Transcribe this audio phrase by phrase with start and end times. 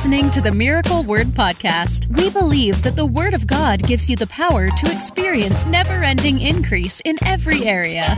[0.00, 2.06] listening to the Miracle Word Podcast.
[2.16, 6.40] We believe that the Word of God gives you the power to experience never ending
[6.40, 8.16] increase in every area.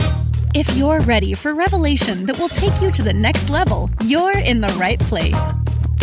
[0.55, 4.61] If you're ready for revelation that will take you to the next level, you're in
[4.61, 5.53] the right place.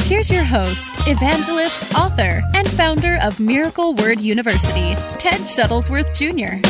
[0.01, 6.61] Here's your host, evangelist, author, and founder of Miracle Word University, Ted Shuttlesworth Jr.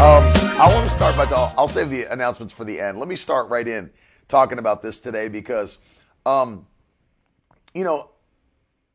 [0.00, 0.22] Um,
[0.60, 3.00] I want to start by, I'll, I'll save the announcements for the end.
[3.00, 3.90] Let me start right in
[4.30, 5.78] talking about this today because,
[6.24, 6.66] um,
[7.74, 8.10] you know,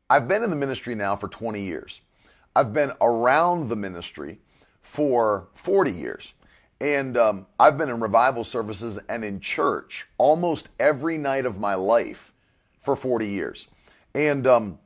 [0.08, 2.00] I've been in the ministry now for 20 years.
[2.54, 4.40] I've been around the ministry
[4.80, 6.34] for 40 years.
[6.80, 11.74] And um, I've been in revival services and in church almost every night of my
[11.74, 12.32] life
[12.78, 13.66] for 40 years.
[14.14, 14.78] And, um,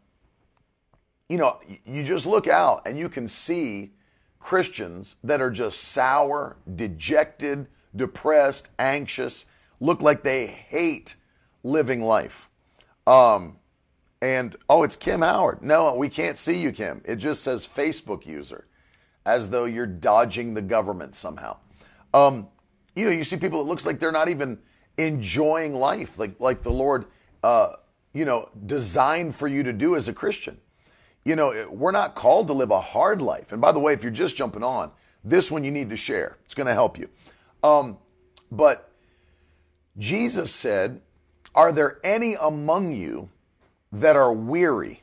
[1.28, 3.92] you know, you just look out and you can see
[4.38, 9.46] Christians that are just sour, dejected, depressed, anxious,
[9.80, 11.16] look like they hate
[11.62, 12.48] living life.
[13.06, 13.56] Um,
[14.22, 15.62] and oh, it's Kim Howard.
[15.62, 17.00] No, we can't see you, Kim.
[17.04, 18.66] It just says Facebook user,
[19.24, 21.56] as though you're dodging the government somehow.
[22.12, 22.48] Um,
[22.94, 23.60] you know, you see people.
[23.60, 24.58] It looks like they're not even
[24.98, 27.06] enjoying life, like like the Lord,
[27.42, 27.72] uh,
[28.12, 30.58] you know, designed for you to do as a Christian.
[31.24, 33.52] You know, we're not called to live a hard life.
[33.52, 34.90] And by the way, if you're just jumping on,
[35.22, 36.38] this one you need to share.
[36.44, 37.08] It's going to help you.
[37.62, 37.98] Um,
[38.50, 38.89] but
[39.98, 41.00] Jesus said,
[41.54, 43.30] Are there any among you
[43.92, 45.02] that are weary,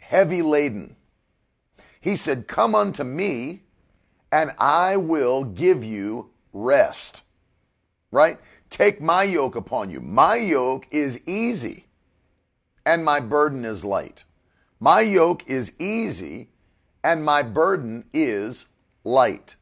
[0.00, 0.96] heavy laden?
[2.00, 3.62] He said, Come unto me,
[4.30, 7.22] and I will give you rest.
[8.10, 8.38] Right?
[8.70, 10.00] Take my yoke upon you.
[10.00, 11.86] My yoke is easy,
[12.84, 14.24] and my burden is light.
[14.80, 16.48] My yoke is easy,
[17.02, 18.66] and my burden is
[19.04, 19.56] light.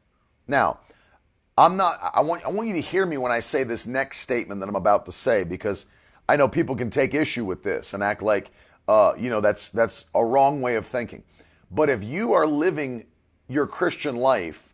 [0.47, 0.79] Now,
[1.57, 4.19] I'm not, I want, I want you to hear me when I say this next
[4.19, 5.85] statement that I'm about to say because
[6.27, 8.51] I know people can take issue with this and act like,
[8.87, 11.23] uh, you know, that's, that's a wrong way of thinking.
[11.69, 13.05] But if you are living
[13.47, 14.73] your Christian life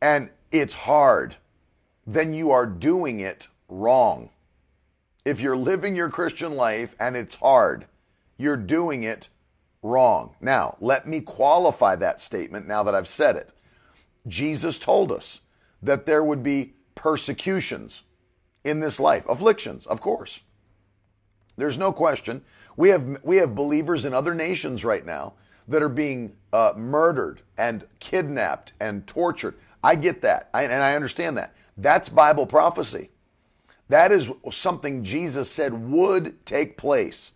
[0.00, 1.36] and it's hard,
[2.06, 4.30] then you are doing it wrong.
[5.24, 7.86] If you're living your Christian life and it's hard,
[8.36, 9.28] you're doing it
[9.82, 10.34] wrong.
[10.40, 13.52] Now, let me qualify that statement now that I've said it.
[14.26, 15.41] Jesus told us
[15.82, 18.02] that there would be persecutions
[18.64, 20.40] in this life, afflictions, of course.
[21.56, 22.42] There's no question.
[22.76, 25.34] We have we have believers in other nations right now
[25.68, 29.56] that are being uh, murdered and kidnapped and tortured.
[29.84, 31.54] I get that, I, and I understand that.
[31.76, 33.10] That's Bible prophecy.
[33.88, 37.32] That is something Jesus said would take place.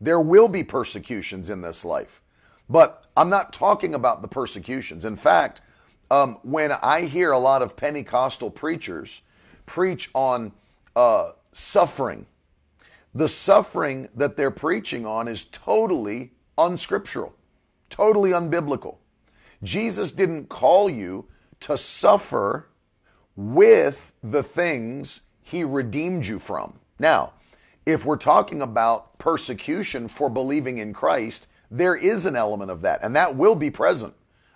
[0.00, 2.20] There will be persecutions in this life,
[2.68, 5.04] but I'm not talking about the persecutions.
[5.04, 5.62] In fact,
[6.14, 9.22] um, when I hear a lot of Pentecostal preachers
[9.66, 10.52] preach on
[10.94, 12.26] uh, suffering,
[13.12, 17.34] the suffering that they're preaching on is totally unscriptural,
[17.90, 18.98] totally unbiblical.
[19.64, 21.26] Jesus didn't call you
[21.58, 22.68] to suffer
[23.34, 26.78] with the things he redeemed you from.
[26.96, 27.32] Now,
[27.86, 33.00] if we're talking about persecution for believing in Christ, there is an element of that,
[33.02, 34.14] and that will be present.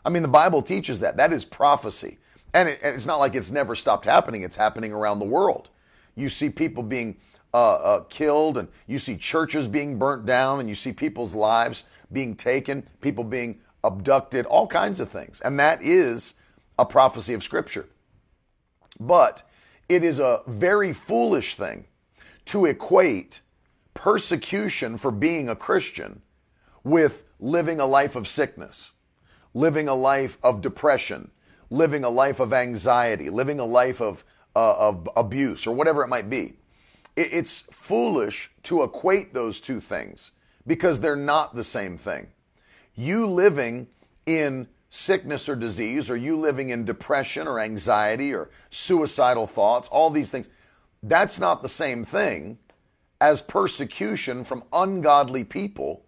[0.09, 1.19] I mean, the Bible teaches that.
[1.19, 2.17] That is prophecy.
[2.55, 5.69] And, it, and it's not like it's never stopped happening, it's happening around the world.
[6.17, 7.19] You see people being
[7.53, 11.85] uh, uh, killed, and you see churches being burnt down, and you see people's lives
[12.11, 15.43] being taken, people being abducted, all kinds of things.
[15.43, 16.33] And that is
[16.79, 17.87] a prophecy of Scripture.
[18.99, 19.43] But
[19.91, 21.85] it is a very foolish thing
[22.47, 23.43] to equate
[23.93, 26.23] persecution for being a Christian
[26.83, 28.93] with living a life of sickness
[29.55, 31.31] living a life of depression,
[31.71, 36.09] living a life of anxiety, living a life of, uh, of abuse, or whatever it
[36.09, 36.55] might be.
[37.17, 40.33] It, it's foolish to equate those two things
[40.67, 42.29] because they're not the same thing.
[42.95, 43.89] You living
[44.27, 50.11] in sickness or disease, or you living in depression or anxiety or suicidal thoughts, all
[50.11, 50.49] these things,
[51.03, 52.59] that's not the same thing
[53.21, 56.05] as persecution from ungodly people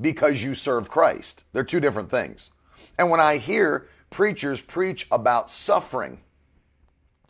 [0.00, 1.44] because you serve Christ.
[1.52, 2.50] They're two different things.
[2.98, 6.20] And when I hear preachers preach about suffering,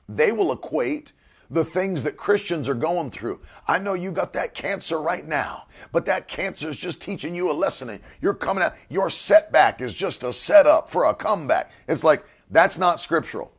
[0.09, 1.12] they will equate
[1.51, 3.41] the things that Christians are going through.
[3.69, 7.51] I know you got that cancer right now, but that cancer is just teaching you
[7.51, 8.75] a lesson you're coming out.
[8.89, 11.71] Your setback is just a setup for a comeback.
[11.87, 13.53] It's like, that's not scriptural.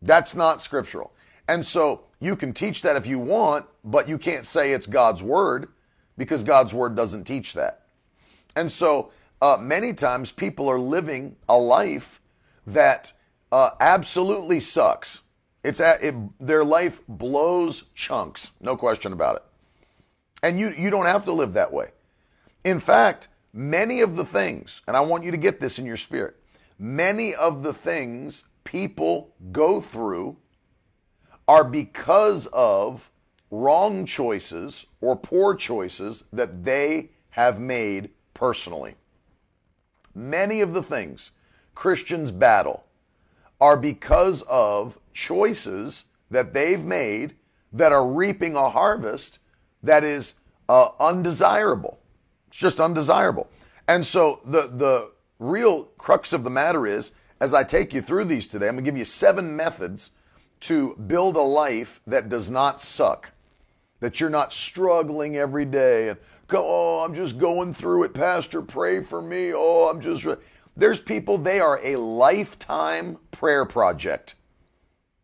[0.00, 1.12] That's not scriptural.
[1.48, 5.22] And so you can teach that if you want, but you can't say it's God's
[5.22, 5.68] word
[6.16, 7.86] because God's word doesn't teach that.
[8.54, 12.20] And so uh, many times people are living a life
[12.66, 13.12] that
[13.52, 15.22] uh, absolutely sucks.
[15.64, 19.42] It's at, it, their life blows chunks, no question about it.
[20.42, 21.90] And you, you don't have to live that way.
[22.64, 25.96] In fact, many of the things, and I want you to get this in your
[25.96, 26.36] spirit,
[26.78, 30.36] many of the things people go through
[31.46, 33.10] are because of
[33.50, 38.94] wrong choices or poor choices that they have made personally.
[40.18, 41.30] Many of the things
[41.76, 42.84] Christians battle
[43.60, 47.36] are because of choices that they've made
[47.72, 49.38] that are reaping a harvest
[49.82, 50.34] that is
[50.68, 52.00] uh, undesirable.
[52.48, 53.48] It's just undesirable.
[53.86, 58.24] And so the the real crux of the matter is, as I take you through
[58.24, 60.10] these today, I'm going to give you seven methods
[60.60, 63.30] to build a life that does not suck,
[64.00, 66.18] that you're not struggling every day and
[66.52, 69.52] oh, I'm just going through it, Pastor, pray for me.
[69.54, 70.26] Oh, I'm just.
[70.76, 74.36] There's people, they are a lifetime prayer project.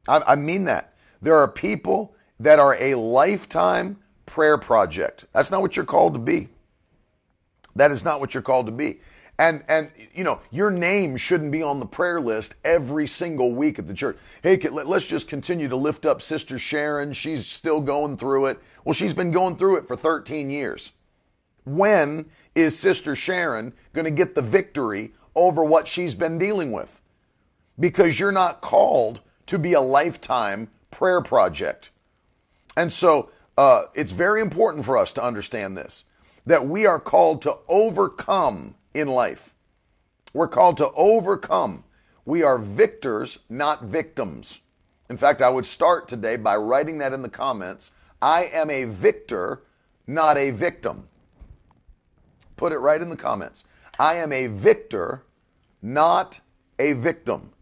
[0.08, 0.94] I, I mean that.
[1.22, 5.26] There are people that are a lifetime prayer project.
[5.32, 6.48] That's not what you're called to be.
[7.76, 9.00] That is not what you're called to be.
[9.38, 13.80] And and you know your name shouldn't be on the prayer list every single week
[13.80, 14.16] at the church.
[14.42, 17.12] Hey, let's just continue to lift up Sister Sharon.
[17.12, 18.60] She's still going through it.
[18.84, 20.92] Well, she's been going through it for 13 years.
[21.64, 27.00] When is Sister Sharon going to get the victory over what she's been dealing with?
[27.78, 31.90] Because you're not called to be a lifetime prayer project.
[32.76, 36.04] And so uh, it's very important for us to understand this
[36.46, 39.54] that we are called to overcome in life.
[40.34, 41.84] We're called to overcome.
[42.26, 44.60] We are victors, not victims.
[45.08, 47.92] In fact, I would start today by writing that in the comments.
[48.20, 49.62] I am a victor,
[50.06, 51.08] not a victim.
[52.56, 53.64] Put it right in the comments.
[53.98, 55.24] I am a victor,
[55.82, 56.40] not
[56.78, 57.52] a victim.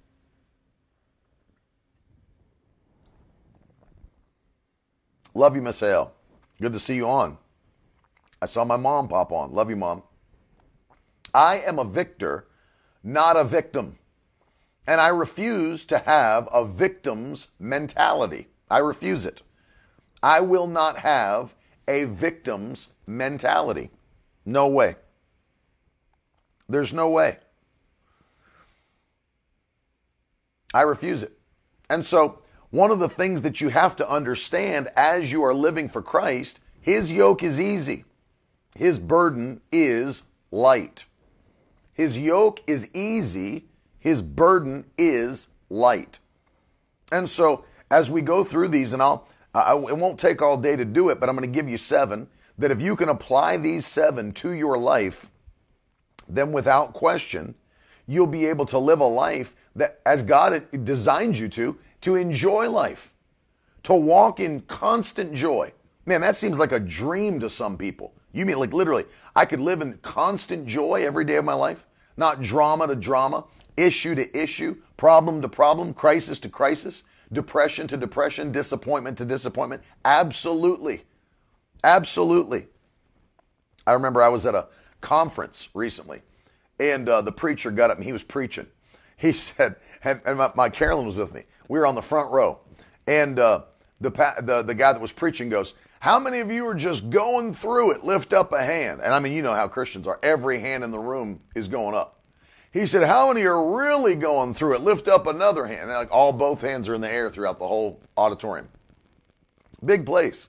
[5.35, 6.13] Love you, Miss Hale.
[6.61, 7.39] Good to see you on.
[8.41, 9.53] I saw my mom pop on.
[9.53, 10.03] Love you, mom.
[11.33, 12.47] I am a victor,
[13.03, 13.99] not a victim.
[14.87, 18.49] And I refuse to have a victim's mentality.
[18.71, 19.43] I refuse it.
[20.23, 21.55] I will not have
[21.89, 23.91] a victim's mentality.
[24.45, 24.97] No way.
[26.69, 27.39] There's no way.
[30.75, 31.33] I refuse it.
[31.91, 32.39] And so
[32.71, 36.61] one of the things that you have to understand as you are living for Christ,
[36.81, 38.05] his yoke is easy.
[38.75, 41.05] His burden is light.
[41.93, 43.67] His yoke is easy.
[43.99, 46.19] His burden is light.
[47.13, 50.77] And so as we go through these, and I'll, I, it won't take all day
[50.77, 52.29] to do it, but I'm going to give you seven,
[52.59, 55.31] that if you can apply these seven to your life,
[56.29, 57.55] then without question,
[58.07, 62.71] you'll be able to live a life that as God designed you to, to enjoy
[62.71, 63.13] life,
[63.85, 65.73] to walk in constant joy.
[66.05, 68.13] Man, that seems like a dream to some people.
[68.33, 69.05] You mean like literally,
[69.37, 73.45] I could live in constant joy every day of my life, not drama to drama,
[73.77, 77.03] issue to issue, problem to problem, crisis to crisis,
[77.33, 79.83] depression to depression, disappointment to disappointment.
[80.05, 81.03] Absolutely.
[81.85, 82.69] Absolutely.
[83.87, 84.69] I remember I was at a
[85.01, 86.23] conference recently,
[86.79, 88.67] and uh, the preacher got up and he was preaching.
[89.17, 91.45] He said, and, and my, my Carolyn was with me.
[91.69, 92.61] We were on the front row,
[93.07, 93.63] and uh,
[94.01, 94.11] the,
[94.43, 97.93] the the guy that was preaching goes, "How many of you are just going through
[97.93, 98.05] it?
[98.05, 100.19] Lift up a hand." And I mean, you know how Christians are.
[100.23, 102.21] Every hand in the room is going up.
[102.73, 104.81] He said, "How many are really going through it?
[104.83, 107.69] Lift up another hand." And like all both hands are in the air throughout the
[107.69, 108.69] whole auditorium.
[109.85, 110.49] Big place,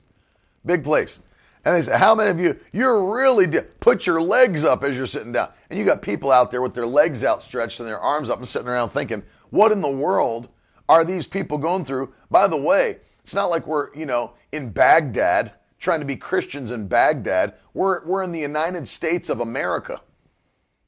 [0.66, 1.20] big place.
[1.66, 4.98] And they said, How many of you, you're really, di- put your legs up as
[4.98, 5.50] you're sitting down.
[5.70, 8.48] And you got people out there with their legs outstretched and their arms up and
[8.48, 10.50] sitting around thinking, What in the world
[10.90, 12.14] are these people going through?
[12.30, 16.72] By the way, it's not like we're, you know, in Baghdad trying to be Christians
[16.72, 17.54] in Baghdad.
[17.74, 20.02] We're, we're in the United States of America.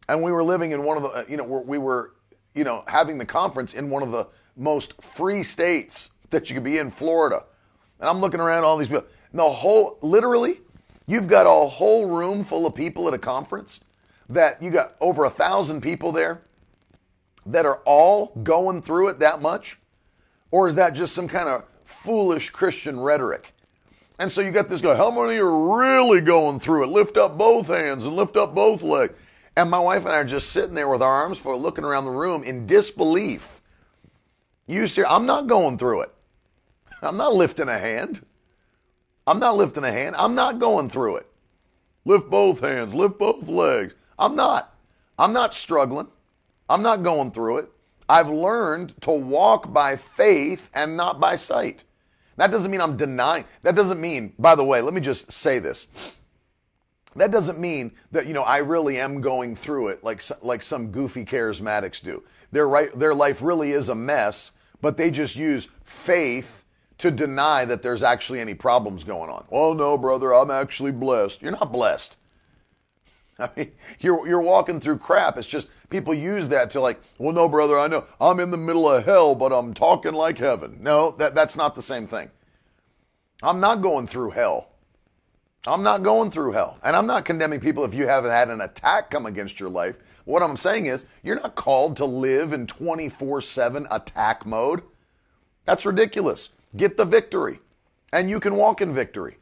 [0.08, 2.14] And we were living in one of the, uh, you know, we were,
[2.54, 6.64] you know, having the conference in one of the most free states that you could
[6.64, 7.44] be in, Florida.
[8.00, 9.06] And I'm looking around all these people.
[9.34, 10.62] The whole, literally,
[11.08, 13.80] you've got a whole room full of people at a conference
[14.30, 16.42] that you got over a thousand people there
[17.46, 19.80] that are all going through it that much?
[20.52, 23.54] Or is that just some kind of foolish Christian rhetoric?
[24.18, 26.88] And so you got this guy, how many are really going through it?
[26.88, 29.14] Lift up both hands and lift up both legs.
[29.58, 32.06] And my wife and I are just sitting there with our arms full, looking around
[32.06, 33.62] the room in disbelief.
[34.68, 36.14] You see, I'm not going through it.
[37.02, 38.26] I'm not lifting a hand.
[39.28, 40.16] I'm not lifting a hand.
[40.18, 41.28] I'm not going through it.
[42.06, 43.96] Lift both hands, lift both legs.
[44.20, 44.76] I'm not.
[45.18, 46.08] I'm not struggling.
[46.70, 47.72] I'm not going through it.
[48.08, 51.84] I've learned to walk by faith and not by sight.
[52.38, 53.46] That doesn't mean I'm denying.
[53.64, 55.88] That doesn't mean, by the way, let me just say this.
[57.16, 60.92] That doesn't mean that, you know, I really am going through it like, like some
[60.92, 62.24] goofy charismatics do.
[62.52, 64.52] Their, right, their life really is a mess,
[64.82, 66.65] but they just use faith
[66.98, 69.46] to deny that there's actually any problems going on.
[69.52, 71.42] Oh, no, brother, I'm actually blessed.
[71.42, 72.16] You're not blessed.
[73.40, 75.38] I mean, you're, you're walking through crap.
[75.38, 78.58] It's just people use that to like, well, no, brother, I know I'm in the
[78.58, 80.78] middle of hell, but I'm talking like heaven.
[80.82, 82.32] No, that, that's not the same thing.
[83.44, 84.70] I'm not going through hell.
[85.68, 86.78] I'm not going through hell.
[86.84, 89.98] And I'm not condemning people if you haven't had an attack come against your life.
[90.24, 94.84] What I'm saying is, you're not called to live in 24 7 attack mode.
[95.66, 96.50] That's ridiculous.
[96.76, 97.60] Get the victory,
[98.12, 99.38] and you can walk in victory.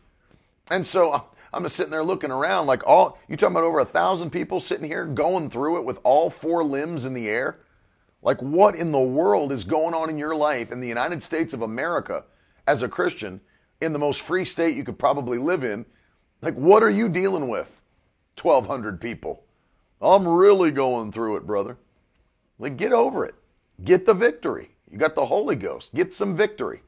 [0.70, 1.22] And so uh,
[1.54, 4.60] I'm just sitting there looking around like all you talking about over a thousand people
[4.60, 7.60] sitting here going through it with all four limbs in the air.
[8.22, 11.54] Like what in the world is going on in your life in the United States
[11.54, 12.24] of America
[12.66, 13.42] as a Christian
[13.82, 15.86] in the most free state you could probably live in?
[16.42, 17.82] Like what are you dealing with?
[18.42, 19.44] 1200 people.
[20.02, 21.78] I'm really going through it, brother.
[22.58, 23.36] Like get over it.
[23.84, 24.75] Get the victory.
[24.90, 25.94] You got the Holy Ghost.
[25.94, 26.82] Get some victory.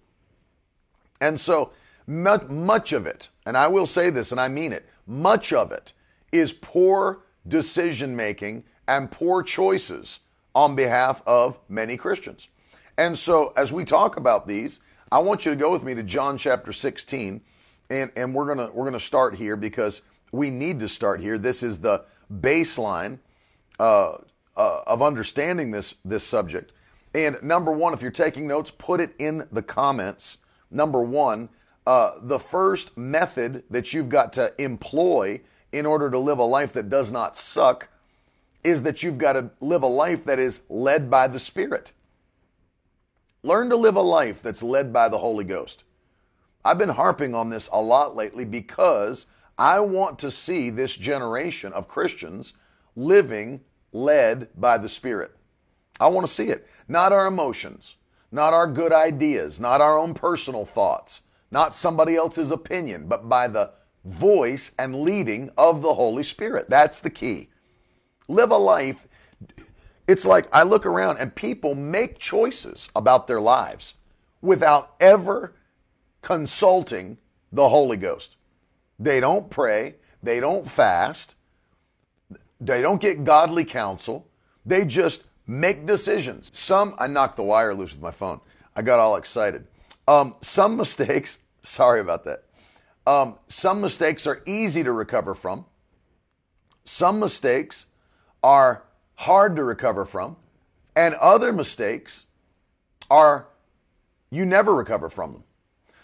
[1.25, 1.71] And so
[2.05, 5.91] much of it, and I will say this and I mean it, much of it
[6.31, 10.19] is poor decision making and poor choices
[10.53, 12.47] on behalf of many Christians.
[12.95, 16.03] And so as we talk about these, I want you to go with me to
[16.03, 17.41] John chapter 16
[17.89, 21.21] and and we're going to we're going to start here because we need to start
[21.21, 21.39] here.
[21.39, 23.17] This is the baseline
[23.79, 24.13] uh,
[24.55, 26.71] uh, of understanding this this subject.
[27.15, 30.37] And number one, if you're taking notes, put it in the comments.
[30.75, 31.49] Number one,
[31.87, 35.41] uh, the first method that you've got to employ
[35.71, 37.87] in order to live a life that does not suck
[38.63, 41.93] is that you've got to live a life that is led by the Spirit.
[43.41, 45.83] Learn to live a life that's led by the Holy Ghost.
[46.65, 49.27] I've been harping on this a lot lately because
[49.57, 52.53] I want to see this generation of Christians
[52.95, 53.61] living
[53.93, 55.31] led by the Spirit.
[55.99, 56.67] I want to see it.
[56.87, 57.95] Not our emotions,
[58.35, 63.47] not our good ideas, not our own personal thoughts, not somebody else's opinion, but by
[63.47, 63.71] the
[64.03, 66.69] voice and leading of the Holy Spirit.
[66.69, 67.49] That's the key.
[68.27, 69.07] Live a life.
[70.07, 73.93] It's like I look around and people make choices about their lives
[74.41, 75.53] without ever
[76.21, 77.17] consulting
[77.51, 78.35] the Holy Ghost.
[78.99, 81.35] They don't pray, they don't fast,
[82.59, 84.27] they don't get godly counsel.
[84.65, 86.51] They just make decisions.
[86.53, 88.41] Some, I knocked the wire loose with my phone.
[88.75, 89.67] I got all excited.
[90.07, 92.43] Um, some mistakes Sorry about that.
[93.07, 95.65] Um, some mistakes are easy to recover from.
[96.83, 97.87] Some mistakes
[98.43, 98.83] are
[99.15, 100.37] hard to recover from.
[100.95, 102.25] And other mistakes
[103.09, 103.47] are
[104.29, 105.43] you never recover from them.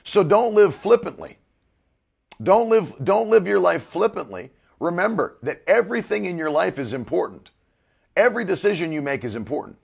[0.04, 1.38] So don't live flippantly.
[2.42, 4.50] Don't live, don't live your life flippantly.
[4.80, 7.52] Remember that everything in your life is important.
[8.16, 9.78] Every decision you make is important.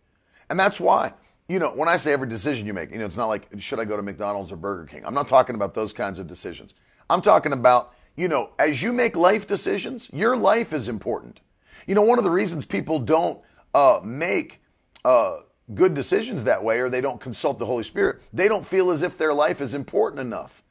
[0.50, 1.14] And that's why
[1.48, 3.80] you know, when I say every decision you make, you know, it's not like, should
[3.80, 5.04] I go to McDonald's or Burger King?
[5.06, 6.76] I'm not talking about those kinds of decisions.
[7.10, 11.40] I'm talking about, you know, as you make life decisions, your life is important.
[11.86, 13.40] You know, one of the reasons people don't
[13.74, 14.62] uh, make
[15.06, 15.38] uh,
[15.74, 19.02] good decisions that way or they don't consult the Holy Spirit, they don't feel as
[19.02, 20.64] if their life is important enough.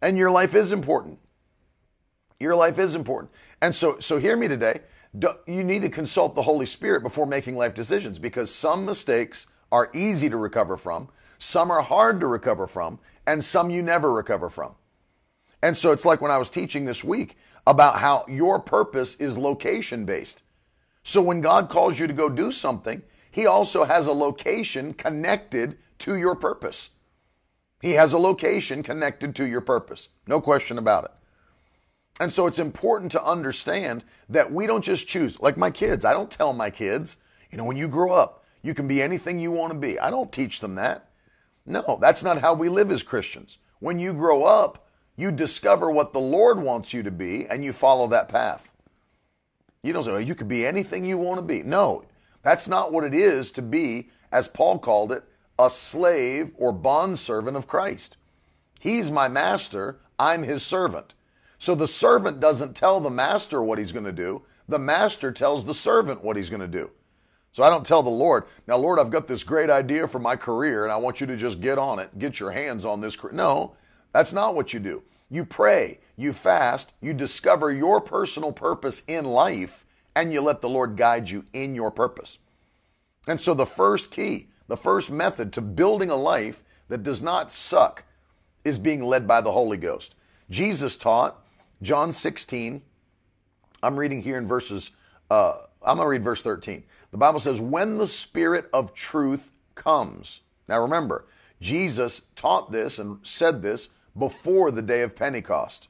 [0.00, 1.18] And your life is important.
[2.38, 3.32] Your life is important.
[3.60, 4.82] And so, so hear me today.
[5.46, 9.90] You need to consult the Holy Spirit before making life decisions because some mistakes are
[9.94, 11.08] easy to recover from,
[11.38, 14.74] some are hard to recover from, and some you never recover from.
[15.62, 19.38] And so it's like when I was teaching this week about how your purpose is
[19.38, 20.42] location based.
[21.02, 25.78] So when God calls you to go do something, He also has a location connected
[25.98, 26.90] to your purpose.
[27.80, 30.08] He has a location connected to your purpose.
[30.26, 31.10] No question about it.
[32.18, 36.14] And so it's important to understand that we don't just choose, like my kids, I
[36.14, 37.18] don't tell my kids,
[37.50, 39.98] you know, when you grow up, you can be anything you want to be.
[39.98, 41.10] I don't teach them that.
[41.66, 43.58] No, that's not how we live as Christians.
[43.80, 47.72] When you grow up, you discover what the Lord wants you to be and you
[47.72, 48.72] follow that path.
[49.82, 51.62] You don't say, oh, you could be anything you want to be.
[51.62, 52.04] No,
[52.42, 55.24] that's not what it is to be, as Paul called it,
[55.58, 58.16] a slave or bondservant of Christ.
[58.80, 61.14] He's my master, I'm his servant.
[61.58, 65.64] So the servant doesn't tell the master what he's going to do, the master tells
[65.64, 66.90] the servant what he's going to do.
[67.52, 70.36] So I don't tell the Lord, now, Lord, I've got this great idea for my
[70.36, 73.16] career and I want you to just get on it, get your hands on this.
[73.32, 73.76] No,
[74.12, 75.02] that's not what you do.
[75.30, 79.84] You pray, you fast, you discover your personal purpose in life,
[80.14, 82.38] and you let the Lord guide you in your purpose.
[83.26, 87.52] And so the first key, the first method to building a life that does not
[87.52, 88.04] suck
[88.64, 90.14] is being led by the Holy Ghost.
[90.48, 91.44] Jesus taught,
[91.82, 92.82] John 16,
[93.82, 94.90] I'm reading here in verses,
[95.30, 96.84] uh, I'm going to read verse 13.
[97.10, 100.40] The Bible says, When the Spirit of truth comes.
[100.68, 101.26] Now remember,
[101.60, 105.88] Jesus taught this and said this before the day of Pentecost.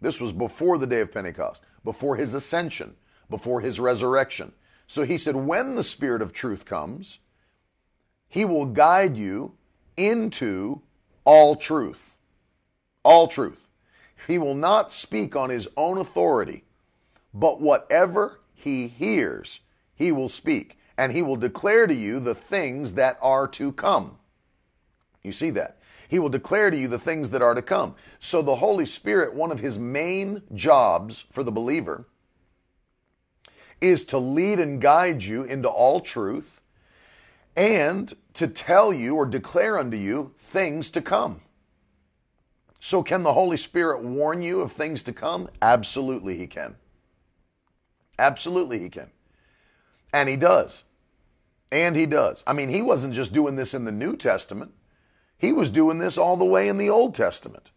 [0.00, 2.96] This was before the day of Pentecost, before his ascension,
[3.30, 4.52] before his resurrection.
[4.86, 7.18] So he said, When the Spirit of truth comes,
[8.28, 9.54] he will guide you
[9.96, 10.82] into
[11.24, 12.18] all truth.
[13.02, 13.68] All truth.
[14.26, 16.64] He will not speak on his own authority,
[17.34, 19.60] but whatever he hears,
[19.94, 24.18] he will speak, and he will declare to you the things that are to come.
[25.22, 25.78] You see that?
[26.08, 27.94] He will declare to you the things that are to come.
[28.18, 32.06] So the Holy Spirit, one of his main jobs for the believer,
[33.80, 36.60] is to lead and guide you into all truth
[37.56, 41.41] and to tell you or declare unto you things to come.
[42.84, 45.48] So, can the Holy Spirit warn you of things to come?
[45.62, 46.74] Absolutely, He can.
[48.18, 49.12] Absolutely, He can.
[50.12, 50.82] And He does.
[51.70, 52.42] And He does.
[52.44, 54.72] I mean, He wasn't just doing this in the New Testament,
[55.38, 57.70] He was doing this all the way in the Old Testament.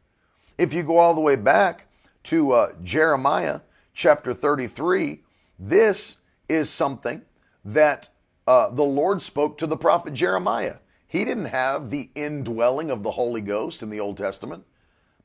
[0.58, 1.88] If you go all the way back
[2.24, 3.60] to uh, Jeremiah
[3.94, 5.22] chapter 33,
[5.60, 6.18] this
[6.50, 7.22] is something
[7.64, 8.10] that
[8.48, 10.78] uh, the Lord spoke to the prophet Jeremiah.
[11.08, 14.66] He didn't have the indwelling of the Holy Ghost in the Old Testament.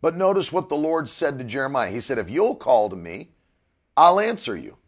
[0.00, 1.90] But notice what the Lord said to Jeremiah.
[1.90, 3.30] He said, If you'll call to me,
[3.96, 4.78] I'll answer you.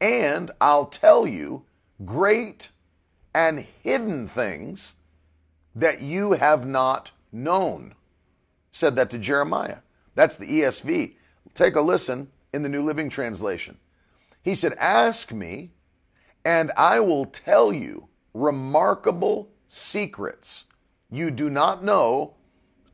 [0.00, 1.64] And I'll tell you
[2.04, 2.68] great
[3.34, 4.94] and hidden things
[5.74, 7.94] that you have not known.
[8.72, 9.78] Said that to Jeremiah.
[10.14, 11.14] That's the ESV.
[11.54, 13.78] Take a listen in the New Living Translation.
[14.42, 15.70] He said, Ask me,
[16.44, 20.64] and I will tell you remarkable secrets
[21.10, 22.34] you do not know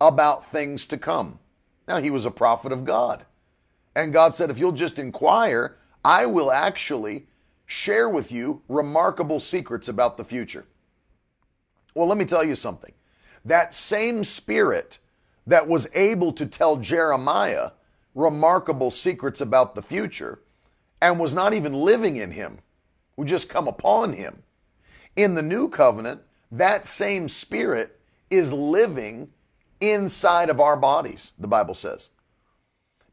[0.00, 1.38] about things to come.
[1.86, 3.24] Now, he was a prophet of God.
[3.94, 7.26] And God said, if you'll just inquire, I will actually
[7.66, 10.66] share with you remarkable secrets about the future.
[11.94, 12.92] Well, let me tell you something.
[13.44, 14.98] That same spirit
[15.46, 17.70] that was able to tell Jeremiah
[18.14, 20.40] remarkable secrets about the future
[21.00, 22.58] and was not even living in him,
[23.16, 24.42] would just come upon him.
[25.16, 29.30] In the new covenant, that same spirit is living
[29.90, 32.10] inside of our bodies, the Bible says.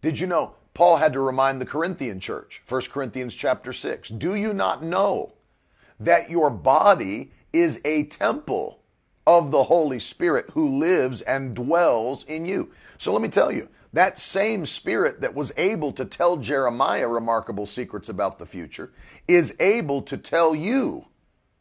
[0.01, 4.35] Did you know Paul had to remind the Corinthian church, 1 Corinthians chapter 6, do
[4.35, 5.33] you not know
[5.99, 8.79] that your body is a temple
[9.27, 12.71] of the Holy Spirit who lives and dwells in you?
[12.97, 17.65] So let me tell you, that same spirit that was able to tell Jeremiah remarkable
[17.65, 18.91] secrets about the future
[19.27, 21.07] is able to tell you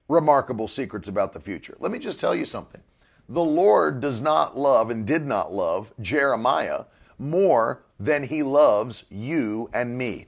[0.09, 1.77] remarkable secrets about the future.
[1.81, 2.83] Let me just tell you something.
[3.31, 9.71] The Lord does not love and did not love Jeremiah more than he loves you
[9.73, 10.27] and me.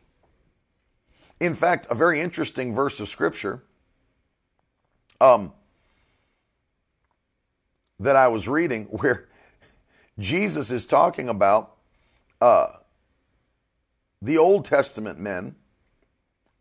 [1.40, 3.64] In fact, a very interesting verse of scripture
[5.20, 5.52] um,
[7.98, 9.26] that I was reading where
[10.20, 11.74] Jesus is talking about
[12.40, 12.68] uh,
[14.20, 15.56] the Old Testament men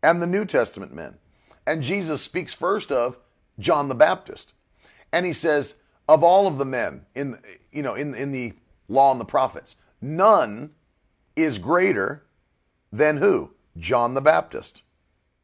[0.02, 1.18] and the New Testament men.
[1.64, 3.16] And Jesus speaks first of
[3.60, 4.54] John the Baptist.
[5.12, 5.76] And he says,
[6.12, 7.38] of all of the men in
[7.72, 8.52] you know in, in the
[8.86, 10.70] law and the prophets, none
[11.34, 12.22] is greater
[12.92, 13.52] than who?
[13.78, 14.82] John the Baptist.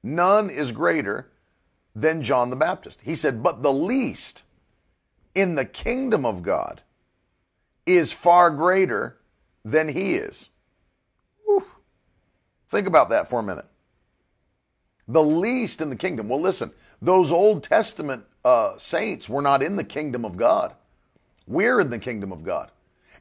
[0.02, 1.30] None is greater
[1.94, 3.00] than John the Baptist.
[3.02, 4.44] He said, but the least
[5.34, 6.82] in the kingdom of God
[7.86, 9.16] is far greater
[9.64, 10.50] than he is.
[11.46, 11.64] Whew.
[12.68, 13.66] Think about that for a minute.
[15.08, 16.28] The least in the kingdom.
[16.28, 20.74] Well, listen, those Old Testament uh, saints were not in the kingdom of God.
[21.46, 22.70] We're in the kingdom of God.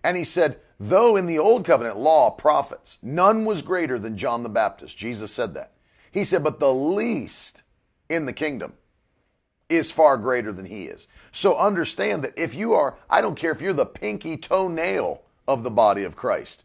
[0.02, 4.44] And he said, though in the Old Covenant law, prophets, none was greater than John
[4.44, 4.98] the Baptist.
[4.98, 5.74] Jesus said that.
[6.14, 7.64] He said, but the least
[8.08, 8.74] in the kingdom
[9.68, 11.10] is far greater than he is.
[11.34, 15.64] So understand that if you are, I don't care if you're the pinky toenail of
[15.64, 16.64] the body of Christ.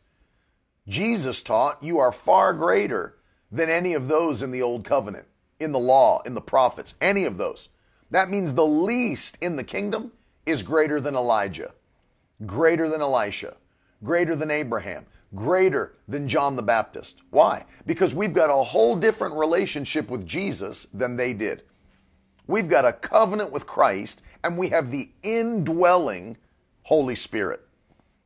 [0.86, 3.16] Jesus taught you are far greater
[3.50, 5.26] than any of those in the old covenant,
[5.58, 7.68] in the law, in the prophets, any of those.
[8.12, 10.12] That means the least in the kingdom
[10.44, 11.72] is greater than Elijah,
[12.44, 13.56] greater than Elisha,
[14.04, 17.22] greater than Abraham, greater than John the Baptist.
[17.30, 17.64] Why?
[17.86, 21.62] Because we've got a whole different relationship with Jesus than they did.
[22.46, 26.36] We've got a covenant with Christ, and we have the indwelling
[26.82, 27.62] Holy Spirit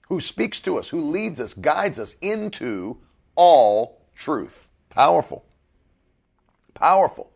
[0.08, 2.98] who speaks to us, who leads us, guides us into
[3.36, 4.68] all truth.
[4.90, 5.44] Powerful.
[6.74, 7.30] Powerful.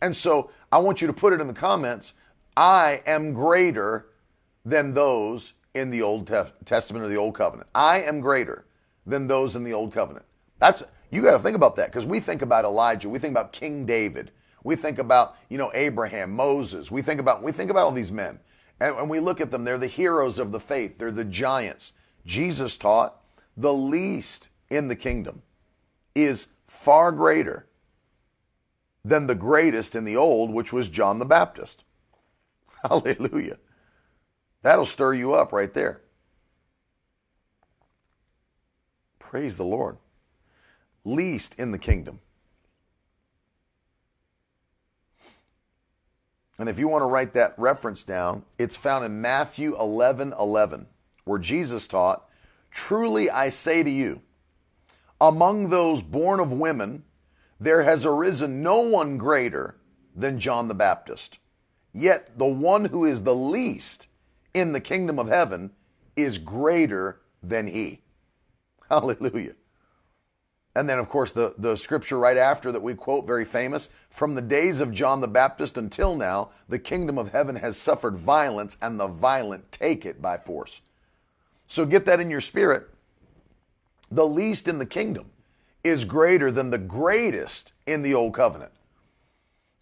[0.00, 2.12] And so I want you to put it in the comments
[2.54, 4.08] I am greater
[4.62, 6.26] than those in the Old
[6.66, 7.70] Testament or the Old Covenant.
[7.74, 8.66] I am greater
[9.06, 10.26] than those in the Old Covenant.
[10.58, 13.54] That's you got to think about that because we think about Elijah, we think about
[13.54, 14.32] King David,
[14.64, 18.12] we think about you know Abraham, Moses, we think about we think about all these
[18.12, 18.38] men,
[18.78, 21.92] and when we look at them, they're the heroes of the faith, they're the giants.
[22.26, 23.16] Jesus taught
[23.56, 25.40] the least in the kingdom
[26.14, 27.66] is far greater
[29.06, 31.84] than the greatest in the old, which was John the Baptist.
[32.82, 33.58] Hallelujah.
[34.62, 36.00] That'll stir you up right there.
[39.20, 39.98] Praise the Lord.
[41.04, 42.18] Least in the kingdom.
[46.58, 50.86] And if you want to write that reference down, it's found in Matthew 11 11,
[51.24, 52.28] where Jesus taught,
[52.72, 54.22] Truly I say to you,
[55.20, 57.04] among those born of women,
[57.58, 59.76] there has arisen no one greater
[60.14, 61.38] than John the Baptist.
[61.92, 64.08] Yet the one who is the least
[64.52, 65.72] in the kingdom of heaven
[66.14, 68.00] is greater than he.
[68.90, 69.54] Hallelujah.
[70.74, 74.34] And then, of course, the, the scripture right after that we quote, very famous from
[74.34, 78.76] the days of John the Baptist until now, the kingdom of heaven has suffered violence,
[78.82, 80.82] and the violent take it by force.
[81.66, 82.90] So get that in your spirit.
[84.10, 85.30] The least in the kingdom
[85.86, 88.72] is greater than the greatest in the old covenant.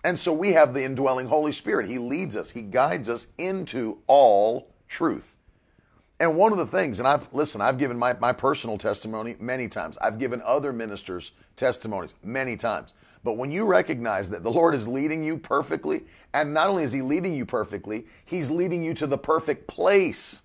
[0.03, 1.87] And so we have the indwelling Holy Spirit.
[1.87, 5.37] He leads us, He guides us into all truth.
[6.21, 9.69] And one of the things, and I've, listen, I've given my, my personal testimony many
[9.69, 9.99] times.
[9.99, 12.95] I've given other ministers testimonies many times.
[13.25, 16.93] But when you recognize that the Lord is leading you perfectly, and not only is
[16.93, 20.43] He leading you perfectly, He's leading you to the perfect place.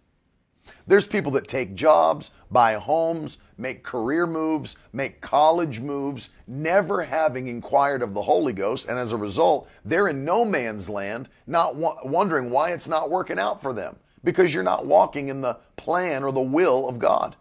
[0.87, 7.47] There's people that take jobs, buy homes, make career moves, make college moves, never having
[7.47, 8.87] inquired of the Holy Ghost.
[8.87, 13.39] And as a result, they're in no man's land, not wondering why it's not working
[13.39, 17.35] out for them because you're not walking in the plan or the will of God.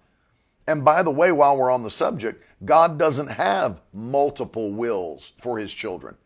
[0.67, 5.59] And by the way, while we're on the subject, God doesn't have multiple wills for
[5.59, 6.17] his children.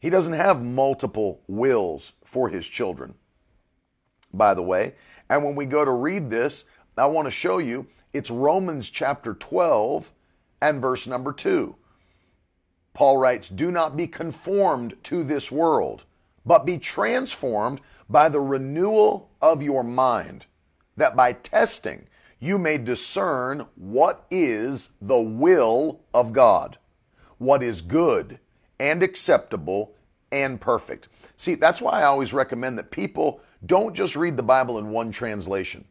[0.00, 3.14] He doesn't have multiple wills for his children,
[4.32, 4.94] by the way.
[5.28, 6.64] And when we go to read this,
[6.96, 10.12] I want to show you it's Romans chapter 12
[10.60, 11.76] and verse number 2.
[12.94, 16.04] Paul writes, Do not be conformed to this world,
[16.44, 20.46] but be transformed by the renewal of your mind,
[20.96, 22.08] that by testing
[22.40, 26.78] you may discern what is the will of God,
[27.38, 28.38] what is good
[28.80, 29.94] and acceptable
[30.30, 31.08] and perfect.
[31.36, 35.10] See, that's why I always recommend that people don't just read the Bible in one
[35.10, 35.84] translation.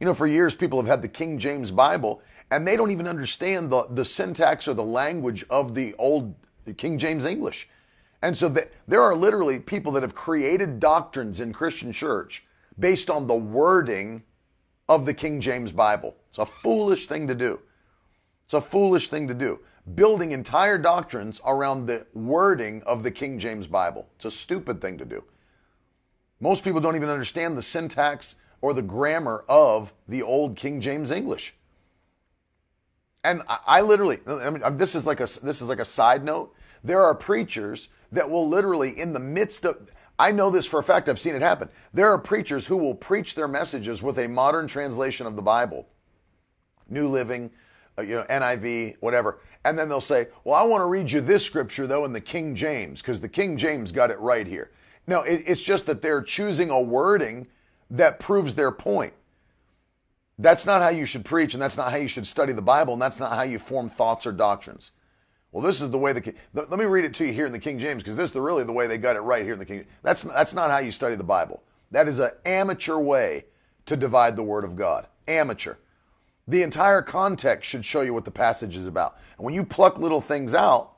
[0.00, 3.08] You know, for years, people have had the King James Bible and they don't even
[3.08, 6.34] understand the, the syntax or the language of the old
[6.76, 7.68] King James English.
[8.22, 12.44] And so the, there are literally people that have created doctrines in Christian church
[12.78, 14.22] based on the wording
[14.88, 16.16] of the King James Bible.
[16.30, 17.60] It's a foolish thing to do.
[18.44, 19.60] It's a foolish thing to do.
[19.94, 24.08] Building entire doctrines around the wording of the King James Bible.
[24.16, 25.24] It's a stupid thing to do.
[26.40, 31.10] Most people don't even understand the syntax or the grammar of the old King James
[31.10, 31.54] English.
[33.22, 36.24] And I, I literally, I mean, this is like a this is like a side
[36.24, 36.54] note.
[36.82, 40.82] There are preachers that will literally, in the midst of, I know this for a
[40.82, 41.08] fact.
[41.08, 41.68] I've seen it happen.
[41.92, 45.86] There are preachers who will preach their messages with a modern translation of the Bible,
[46.88, 47.50] New Living,
[47.98, 51.20] uh, you know, NIV, whatever, and then they'll say, "Well, I want to read you
[51.20, 54.70] this scripture though in the King James because the King James got it right here."
[55.06, 57.46] No, it, it's just that they're choosing a wording
[57.90, 59.14] that proves their point.
[60.38, 62.94] That's not how you should preach, and that's not how you should study the Bible,
[62.94, 64.90] and that's not how you form thoughts or doctrines.
[65.52, 67.60] Well, this is the way the let me read it to you here in the
[67.60, 69.64] King James because this is really the way they got it right here in the
[69.64, 69.84] King.
[70.02, 71.62] That's that's not how you study the Bible.
[71.92, 73.44] That is an amateur way
[73.86, 75.06] to divide the Word of God.
[75.28, 75.76] Amateur.
[76.48, 79.16] The entire context should show you what the passage is about.
[79.38, 80.93] And when you pluck little things out,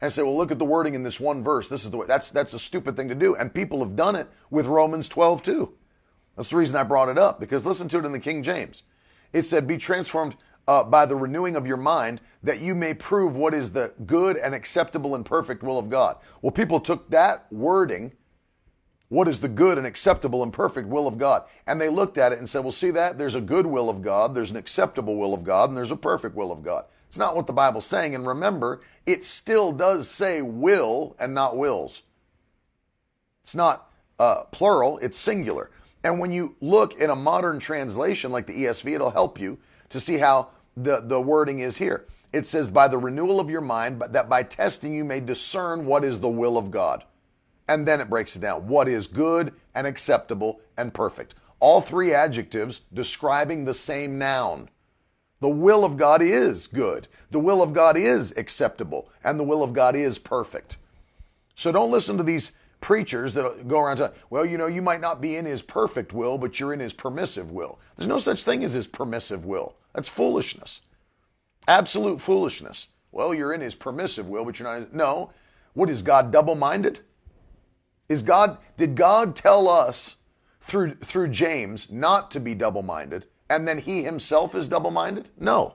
[0.00, 1.68] and say, well, look at the wording in this one verse.
[1.68, 2.06] This is the way.
[2.06, 5.42] That's that's a stupid thing to do, and people have done it with Romans 12
[5.42, 5.74] too.
[6.36, 8.82] That's the reason I brought it up because listen to it in the King James.
[9.32, 10.36] It said, "Be transformed
[10.66, 14.36] uh, by the renewing of your mind, that you may prove what is the good
[14.36, 18.12] and acceptable and perfect will of God." Well, people took that wording,
[19.08, 22.32] what is the good and acceptable and perfect will of God, and they looked at
[22.32, 25.16] it and said, "Well, see that there's a good will of God, there's an acceptable
[25.16, 27.86] will of God, and there's a perfect will of God." It's not what the Bible's
[27.86, 28.14] saying.
[28.14, 32.02] And remember, it still does say will and not wills.
[33.42, 35.72] It's not uh, plural, it's singular.
[36.04, 39.98] And when you look in a modern translation like the ESV, it'll help you to
[39.98, 42.06] see how the, the wording is here.
[42.32, 45.86] It says, by the renewal of your mind, but that by testing you may discern
[45.86, 47.02] what is the will of God.
[47.66, 51.34] And then it breaks it down what is good and acceptable and perfect.
[51.58, 54.68] all three adjectives describing the same noun.
[55.40, 57.08] The will of God is good.
[57.30, 59.08] The will of God is acceptable.
[59.24, 60.76] And the will of God is perfect.
[61.54, 65.00] So don't listen to these preachers that go around saying, well, you know, you might
[65.00, 67.78] not be in his perfect will, but you're in his permissive will.
[67.96, 69.76] There's no such thing as his permissive will.
[69.94, 70.80] That's foolishness.
[71.68, 72.88] Absolute foolishness.
[73.12, 74.94] Well, you're in his permissive will, but you're not.
[74.94, 75.32] No.
[75.74, 77.00] What is God double minded?
[78.08, 80.16] Is God, did God tell us
[80.60, 85.28] through, through James not to be double minded, and then he himself is double minded?
[85.38, 85.74] No.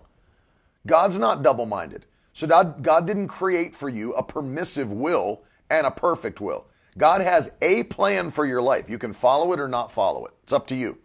[0.88, 2.05] God's not double minded.
[2.33, 6.65] So God, God didn't create for you a permissive will and a perfect will.
[6.97, 8.89] God has a plan for your life.
[8.89, 10.33] You can follow it or not follow it.
[10.43, 10.97] It's up to you.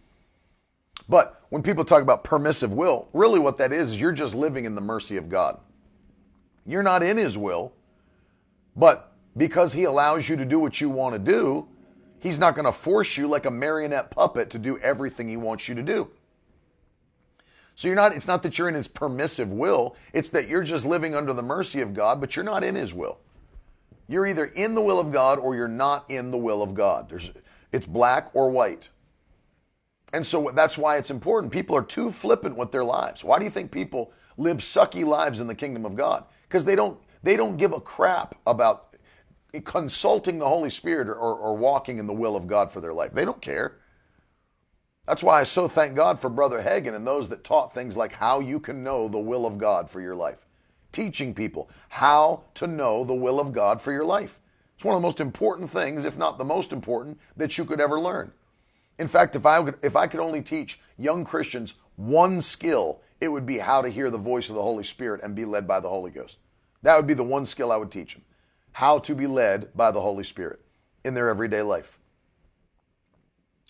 [1.09, 4.64] But when people talk about permissive will, really what that is, is you're just living
[4.64, 5.59] in the mercy of God.
[6.64, 7.72] You're not in His will,
[8.76, 11.66] but because He allows you to do what you want to do,
[12.20, 15.68] He's not going to force you like a marionette puppet to do everything He wants
[15.68, 16.11] you to do.
[17.81, 20.85] So you're not, it's not that you're in His permissive will, it's that you're just
[20.85, 23.21] living under the mercy of God, but you're not in His will.
[24.07, 27.09] You're either in the will of God or you're not in the will of God.
[27.09, 27.31] There's,
[27.73, 28.90] it's black or white.
[30.12, 31.55] And so that's why it's important.
[31.55, 33.25] People are too flippant with their lives.
[33.25, 36.25] Why do you think people live sucky lives in the kingdom of God?
[36.49, 38.95] Because they don't they don't give a crap about
[39.64, 42.93] consulting the Holy Spirit or, or, or walking in the will of God for their
[42.93, 43.14] life.
[43.14, 43.79] They don't care.
[45.06, 48.12] That's why I so thank God for Brother Hagin and those that taught things like
[48.12, 50.46] how you can know the will of God for your life
[50.92, 54.38] teaching people how to know the will of God for your life.
[54.74, 57.80] It's one of the most important things, if not the most important, that you could
[57.80, 58.32] ever learn.
[58.98, 63.28] In fact, if I could, if I could only teach young Christians one skill, it
[63.28, 65.80] would be how to hear the voice of the Holy Spirit and be led by
[65.80, 66.38] the Holy Ghost.
[66.82, 68.24] That would be the one skill I would teach them.
[68.72, 70.60] How to be led by the Holy Spirit
[71.04, 71.98] in their everyday life.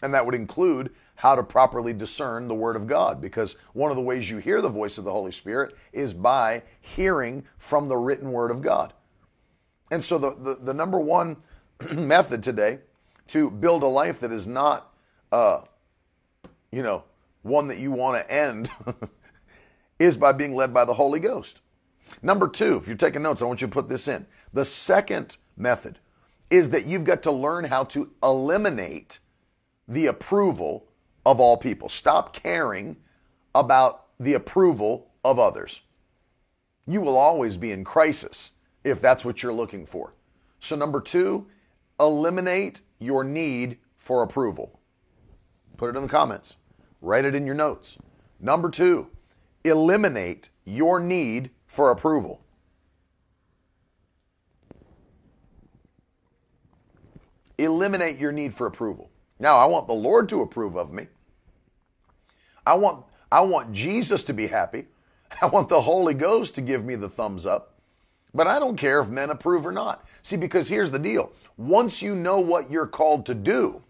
[0.03, 0.91] And that would include
[1.21, 4.63] how to properly discern the Word of God, because one of the ways you hear
[4.63, 8.95] the voice of the Holy Spirit is by hearing from the written Word of God.
[9.91, 11.37] And so, the, the, the number one
[11.93, 12.79] method today
[13.27, 14.95] to build a life that is not,
[15.31, 15.61] uh,
[16.73, 17.05] you know,
[17.43, 18.71] one that you want to end
[19.99, 21.61] is by being led by the Holy Ghost.
[22.23, 24.25] Number two, if you're taking notes, I want you to put this in.
[24.55, 25.99] The second method
[26.49, 29.19] is that you've got to learn how to eliminate
[29.87, 30.87] the approval
[31.25, 31.89] of all people.
[31.89, 32.97] Stop caring
[33.55, 35.83] about the approval of others.
[36.87, 38.53] You will always be in crisis
[38.85, 40.15] if that's what you're looking for.
[40.61, 41.47] So, number two,
[41.99, 44.81] eliminate your need for approval.
[45.77, 46.57] Put it in the comments,
[47.01, 47.97] write it in your notes.
[48.39, 49.09] Number two,
[49.65, 52.43] eliminate your need for approval.
[57.59, 59.10] Eliminate your need for approval.
[59.41, 61.07] Now, I want the Lord to approve of me.
[62.67, 64.85] I want, I want Jesus to be happy.
[65.43, 67.75] I want the Holy Ghost to give me the thumbs up.
[68.33, 70.07] But I don't care if men approve or not.
[70.23, 73.83] See, because here's the deal once you know what you're called to do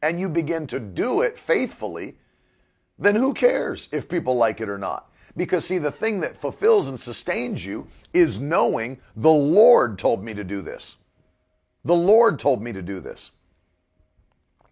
[0.00, 2.16] and you begin to do it faithfully,
[2.98, 5.10] then who cares if people like it or not?
[5.36, 10.34] Because, see, the thing that fulfills and sustains you is knowing the Lord told me
[10.34, 10.96] to do this.
[11.84, 13.32] The Lord told me to do this.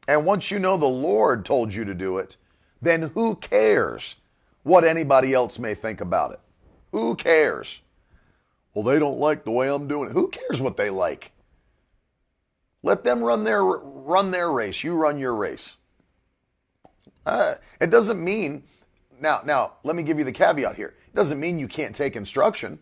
[0.08, 2.38] And once you know the Lord told you to do it,
[2.80, 4.16] then who cares
[4.62, 6.40] what anybody else may think about it?
[6.92, 7.80] Who cares?
[8.72, 10.14] Well, they don't like the way I'm doing it.
[10.14, 11.32] Who cares what they like?
[12.82, 14.82] Let them run their run their race.
[14.82, 15.76] You run your race.
[17.26, 18.62] Uh, it doesn't mean
[19.20, 19.42] now.
[19.44, 20.94] Now, let me give you the caveat here.
[21.08, 22.78] It doesn't mean you can't take instruction.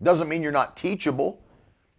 [0.00, 1.42] It doesn't mean you're not teachable.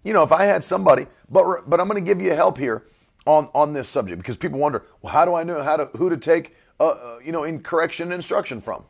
[0.04, 2.86] You know, if I had somebody, but but I'm going to give you help here
[3.26, 6.10] on, on this subject because people wonder, well, how do I know how to who
[6.10, 8.86] to take uh, uh, you know in correction and instruction from?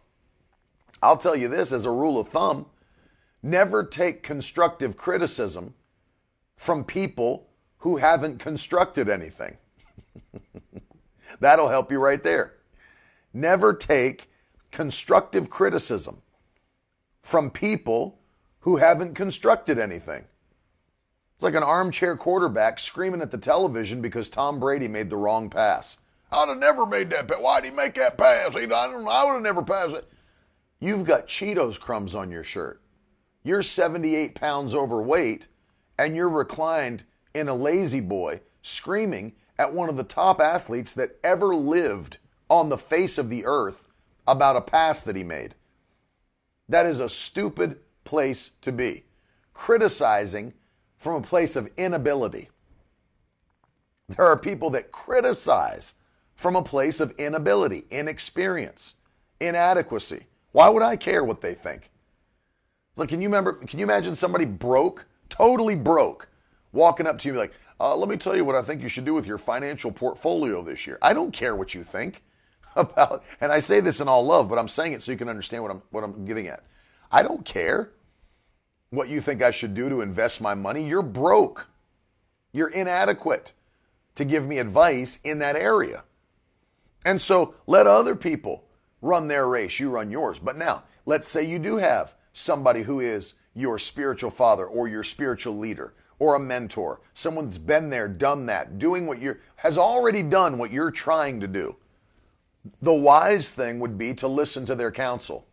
[1.02, 2.68] I'll tell you this as a rule of thumb:
[3.44, 5.74] never take constructive criticism
[6.56, 9.58] from people who haven't constructed anything.
[11.40, 12.54] That'll help you right there.
[13.34, 14.30] Never take
[14.72, 16.22] constructive criticism
[17.22, 18.20] from people
[18.60, 20.26] who haven't constructed anything.
[21.42, 25.50] It's like an armchair quarterback screaming at the television because Tom Brady made the wrong
[25.50, 25.98] pass.
[26.32, 27.40] I'd have never made that pass.
[27.40, 28.56] Why'd he make that pass?
[28.56, 30.08] I, don't, I would have never passed it.
[30.80, 32.80] You've got Cheetos crumbs on your shirt.
[33.42, 35.48] You're 78 pounds overweight
[35.98, 41.56] and you're reclined in a La-Z-Boy screaming at one of the top athletes that ever
[41.56, 42.20] lived
[42.52, 43.88] on the face of the earth
[44.28, 45.56] about a pass that he made.
[46.70, 49.06] That is a stupid place to be.
[49.56, 50.54] Criticizing
[51.02, 52.50] from a place of inability.
[54.08, 55.96] There are people that criticize
[56.36, 58.94] from a place of inability, inexperience,
[59.40, 60.28] inadequacy.
[60.52, 61.90] Why would I care what they think?
[62.92, 63.54] It's like, can you remember?
[63.54, 66.30] Can you imagine somebody broke, totally broke,
[66.72, 69.06] walking up to you like, uh, "Let me tell you what I think you should
[69.06, 72.24] do with your financial portfolio this year." I don't care what you think
[72.76, 75.30] about, and I say this in all love, but I'm saying it so you can
[75.30, 76.64] understand what I'm what I'm getting at.
[77.12, 77.92] I don't care
[78.92, 80.88] what you think I should do to invest my money.
[80.88, 81.68] You're broke.
[82.52, 83.54] You're inadequate
[84.16, 86.04] to give me advice in that area.
[87.06, 88.66] And so let other people
[89.02, 90.38] run their race, you run yours.
[90.38, 95.04] But now, let's say you do have somebody who is your spiritual father or your
[95.04, 99.78] spiritual leader or a mentor, someone that's been there, done that, doing what you're, has
[99.78, 101.76] already done what you're trying to do.
[102.82, 105.48] The wise thing would be to listen to their counsel.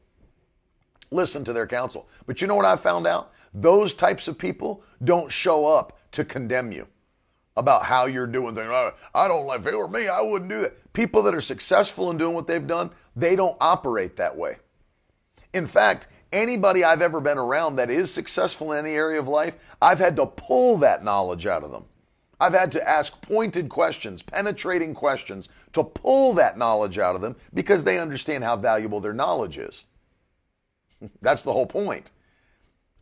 [1.11, 2.09] Listen to their counsel.
[2.27, 3.33] But you know what I found out?
[3.55, 6.87] Those types of people don't show up to condemn you
[7.57, 8.71] about how you're doing things.
[9.15, 10.93] I don't like, if it were me, I wouldn't do that.
[10.93, 14.59] People that are successful in doing what they've done, they don't operate that way.
[15.53, 19.57] In fact, anybody I've ever been around that is successful in any area of life,
[19.81, 21.87] I've had to pull that knowledge out of them.
[22.41, 27.35] I've had to ask pointed questions, penetrating questions to pull that knowledge out of them
[27.53, 29.85] because they understand how valuable their knowledge is.
[31.23, 32.13] That's the whole point.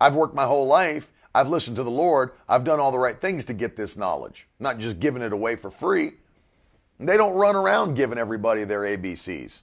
[0.00, 1.12] I've worked my whole life.
[1.34, 2.32] I've listened to the Lord.
[2.48, 5.56] I've done all the right things to get this knowledge, not just giving it away
[5.56, 6.12] for free.
[6.98, 9.60] They don't run around giving everybody their ABCs.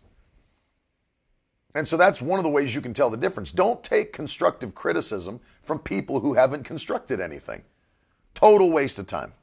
[1.75, 3.51] And so that's one of the ways you can tell the difference.
[3.51, 7.63] Don't take constructive criticism from people who haven't constructed anything.
[8.35, 9.33] Total waste of time.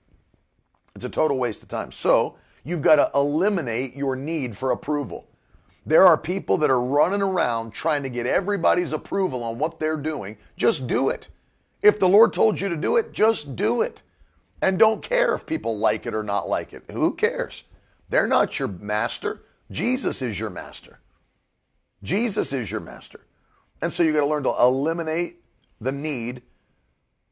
[0.94, 1.90] It's a total waste of time.
[1.90, 5.26] So you've got to eliminate your need for approval.
[5.86, 9.96] There are people that are running around trying to get everybody's approval on what they're
[9.96, 10.36] doing.
[10.56, 11.28] Just do it.
[11.82, 14.02] If the Lord told you to do it, just do it.
[14.60, 16.84] And don't care if people like it or not like it.
[16.90, 17.64] Who cares?
[18.10, 19.42] They're not your master.
[19.70, 21.00] Jesus is your master.
[22.02, 23.20] Jesus is your master.
[23.80, 25.40] And so you got to learn to eliminate
[25.80, 26.42] the need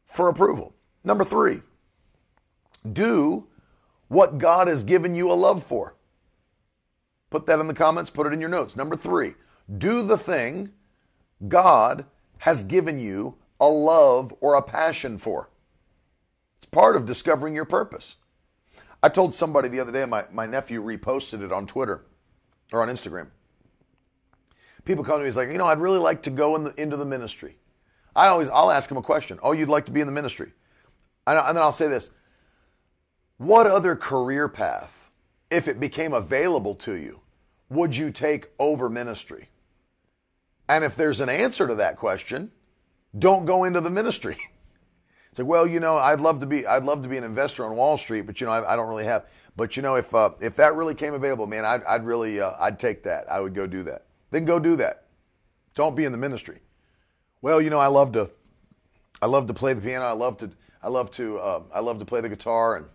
[0.05, 0.75] for approval.
[1.05, 1.61] Number three,
[2.91, 3.47] do
[4.09, 5.95] what God has given you a love for.
[7.31, 8.77] Put that in the comments, put it in your notes.
[8.77, 9.35] Number three,
[9.77, 10.73] do the thing
[11.47, 12.07] God
[12.39, 15.51] has given you a love or a passion for.
[16.57, 18.17] It's part of discovering your purpose.
[19.03, 22.05] I told somebody the other day, my, my nephew reposted it on Twitter
[22.73, 23.29] or on Instagram.
[24.85, 26.81] People come to me, he's like, you know, I'd really like to go in the,
[26.81, 27.59] into the ministry.
[28.17, 29.39] I always, I'll ask him a question.
[29.43, 30.53] Oh, you'd like to be in the ministry?
[31.27, 32.11] And, and then I'll say this
[33.37, 34.98] What other career path,
[35.51, 37.21] if it became available to you,
[37.69, 39.49] would you take over ministry?
[40.69, 42.51] And if there's an answer to that question,
[43.19, 44.39] don't go into the ministry.
[45.31, 47.63] It's like, well, you know, I'd love to be, I'd love to be an investor
[47.67, 49.27] on Wall Street, but you know, I, I don't really have.
[49.57, 52.53] But you know, if uh, if that really came available, man, I'd, I'd really, uh,
[52.59, 53.31] I'd take that.
[53.31, 54.07] I would go do that.
[54.31, 55.05] Then go do that.
[55.75, 56.61] Don't be in the ministry.
[57.43, 58.31] Well, you know, I love to,
[59.21, 60.07] I love to play the piano.
[60.07, 60.51] I love to,
[60.83, 62.87] I love to, uh, I love to play the guitar, and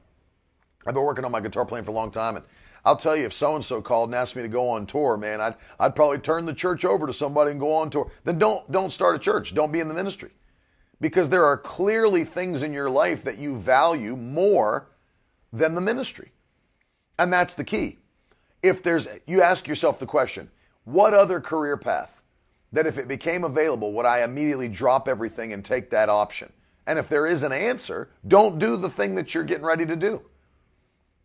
[0.86, 2.46] I've been working on my guitar playing for a long time, and
[2.86, 5.16] I'll tell you, if so and so called and asked me to go on tour,
[5.16, 8.12] man, I'd I'd probably turn the church over to somebody and go on tour.
[8.24, 9.54] Then don't don't start a church.
[9.54, 10.32] Don't be in the ministry.
[11.00, 14.90] Because there are clearly things in your life that you value more
[15.52, 16.32] than the ministry.
[17.18, 18.00] And that's the key.
[18.62, 20.50] If there's you ask yourself the question,
[20.84, 22.22] what other career path
[22.72, 26.52] that if it became available would I immediately drop everything and take that option?
[26.86, 29.96] And if there is an answer, don't do the thing that you're getting ready to
[29.96, 30.24] do.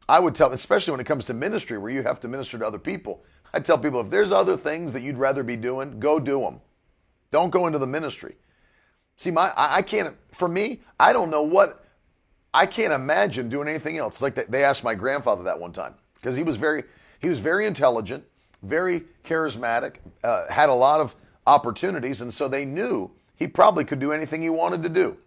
[0.08, 2.66] I would tell, especially when it comes to ministry where you have to minister to
[2.66, 6.18] other people, I tell people if there's other things that you'd rather be doing, go
[6.18, 6.60] do them.
[7.30, 8.36] Don't go into the ministry.
[9.16, 10.16] See, my I, I can't.
[10.32, 11.84] For me, I don't know what.
[12.54, 14.22] I can't imagine doing anything else.
[14.22, 16.84] Like they asked my grandfather that one time because he was very
[17.18, 18.24] he was very intelligent,
[18.62, 21.14] very charismatic, uh, had a lot of
[21.46, 25.18] opportunities, and so they knew he probably could do anything he wanted to do.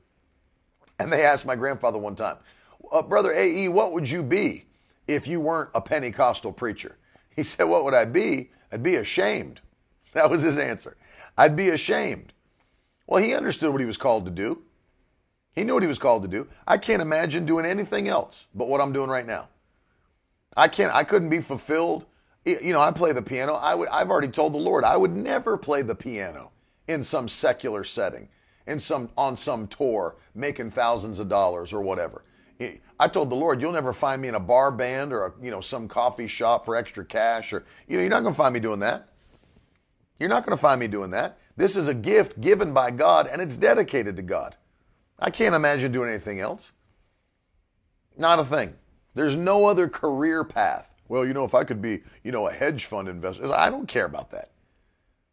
[0.98, 2.38] And they asked my grandfather one time,
[2.92, 4.66] uh, Brother A.E., what would you be
[5.08, 6.98] if you weren't a Pentecostal preacher?
[7.34, 8.52] He said, What would I be?
[8.72, 9.62] I'd be ashamed.
[10.14, 10.98] That was his answer.
[11.38, 12.34] I'd be ashamed.
[13.08, 14.64] Well, he understood what he was called to do.
[15.54, 16.48] He knew what he was called to do.
[16.68, 19.48] I can't imagine doing anything else but what I'm doing right now.
[20.56, 20.94] I can't.
[20.94, 22.06] I couldn't be fulfilled.
[22.44, 23.56] You know, I play the piano.
[23.56, 26.52] I've already told the Lord I would never play the piano
[26.88, 28.30] in some secular setting,
[28.66, 32.24] in some on some tour, making thousands of dollars or whatever.
[33.00, 35.52] I told the Lord, you'll never find me in a bar band or a, you
[35.52, 38.54] know some coffee shop for extra cash or you know you're not going to find
[38.54, 39.10] me doing that.
[40.20, 41.40] You're not going to find me doing that.
[41.58, 44.56] This is a gift given by God and it's dedicated to God.
[45.20, 46.72] I can't imagine doing anything else.
[48.18, 48.76] Not a thing.
[49.14, 52.54] There's no other career path Well, you know, if I could be, you know, a
[52.54, 54.52] hedge fund investor, I don't care about that.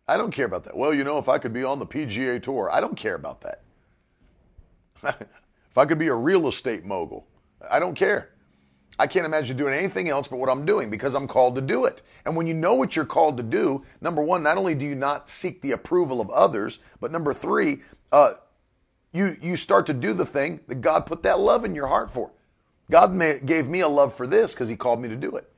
[0.08, 0.76] I don't care about that.
[0.76, 3.42] Well, you know, if I could be on the PGA Tour, I don't care about
[3.42, 3.62] that.
[5.70, 7.26] if I could be a real estate mogul,
[7.70, 8.30] I don't care.
[8.98, 11.84] I can't imagine doing anything else but what I'm doing because I'm called to do
[11.84, 12.02] it.
[12.24, 14.96] And when you know what you're called to do, number one, not only do you
[14.96, 18.32] not seek the approval of others, but number three, uh,
[19.12, 22.10] you you start to do the thing that God put that love in your heart
[22.10, 22.32] for.
[22.90, 25.50] God may, gave me a love for this because He called me to do it,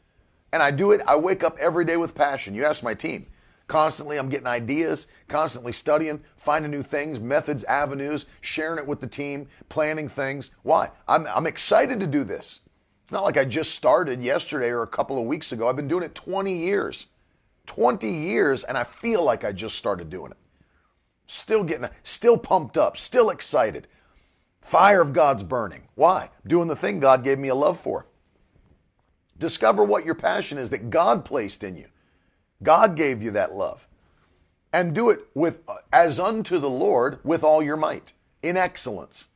[0.52, 1.00] and I do it.
[1.06, 2.54] I wake up every day with passion.
[2.54, 3.26] You ask my team.
[3.70, 9.06] Constantly, I'm getting ideas, constantly studying, finding new things, methods, avenues, sharing it with the
[9.06, 10.50] team, planning things.
[10.64, 10.90] Why?
[11.06, 12.58] I'm, I'm excited to do this.
[13.04, 15.68] It's not like I just started yesterday or a couple of weeks ago.
[15.68, 17.06] I've been doing it 20 years.
[17.66, 20.38] 20 years, and I feel like I just started doing it.
[21.28, 23.86] Still getting, still pumped up, still excited.
[24.60, 25.86] Fire of God's burning.
[25.94, 26.30] Why?
[26.44, 28.08] Doing the thing God gave me a love for.
[29.38, 31.86] Discover what your passion is that God placed in you.
[32.62, 33.86] God gave you that love.
[34.72, 35.60] And do it with
[35.92, 39.28] as unto the Lord with all your might, in excellence.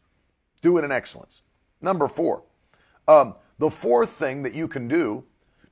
[0.63, 1.43] Do it in excellence.
[1.81, 2.45] Number four,
[3.09, 5.25] um, the fourth thing that you can do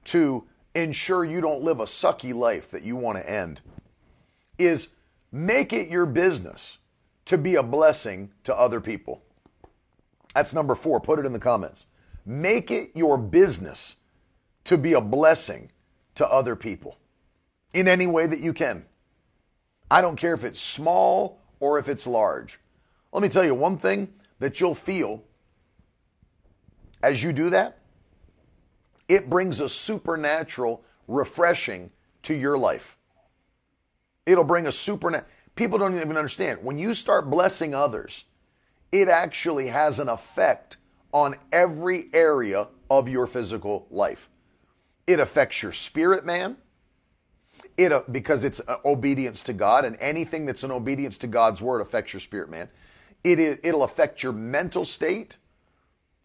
[0.07, 0.45] to
[0.75, 3.61] ensure you don't live a sucky life that you want to end
[4.59, 4.89] is
[5.31, 6.79] make it your business
[7.27, 9.23] to be a blessing to other people.
[10.35, 11.01] That's number four.
[11.01, 11.87] Put it in the comments.
[12.27, 13.97] Make it your business
[14.65, 15.71] to be a blessing
[16.17, 16.99] to other people
[17.73, 18.85] in any way that you can.
[19.91, 22.59] I don't care if it's small or if it's large.
[23.13, 25.23] Let me tell you one thing that you'll feel
[27.03, 27.79] as you do that.
[29.09, 31.91] It brings a supernatural refreshing
[32.23, 32.97] to your life.
[34.25, 35.31] It'll bring a supernatural.
[35.57, 36.61] People don't even understand.
[36.63, 38.25] When you start blessing others,
[38.91, 40.79] it actually has an effect
[41.13, 44.31] on every area of your physical life.
[45.07, 46.57] It affects your spirit, man
[47.83, 51.63] it uh, because it's uh, obedience to God, and anything that's an obedience to God's
[51.63, 52.69] word affects your spirit, man.
[53.25, 55.37] It is, it'll affect your mental state.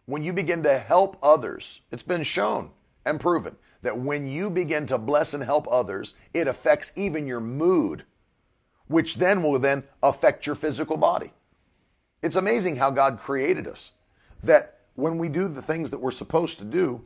[0.06, 2.70] When you begin to help others, it's been shown
[3.04, 7.40] and proven that when you begin to bless and help others, it affects even your
[7.40, 8.04] mood,
[8.86, 11.32] which then will then affect your physical body.
[12.22, 13.92] It's amazing how God created us.
[14.42, 17.04] That when we do the things that we're supposed to do,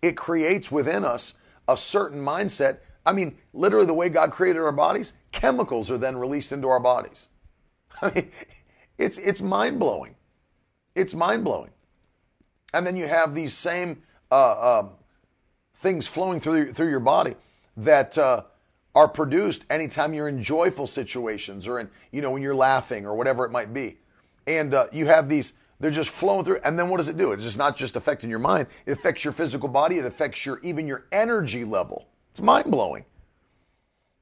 [0.00, 1.34] it creates within us
[1.66, 6.16] a certain mindset I mean, literally, the way God created our bodies, chemicals are then
[6.16, 7.28] released into our bodies.
[8.02, 8.30] I mean,
[8.98, 10.16] it's it's mind blowing.
[10.94, 11.70] It's mind blowing.
[12.74, 14.90] And then you have these same uh, um,
[15.74, 17.34] things flowing through through your body
[17.76, 18.42] that uh,
[18.94, 23.14] are produced anytime you're in joyful situations or in you know when you're laughing or
[23.14, 23.98] whatever it might be,
[24.46, 25.54] and uh, you have these.
[25.80, 27.32] They're just flowing through, and then what does it do?
[27.32, 29.98] It's just not just affecting your mind; it affects your physical body.
[29.98, 32.06] It affects your even your energy level.
[32.32, 33.04] It's mind blowing.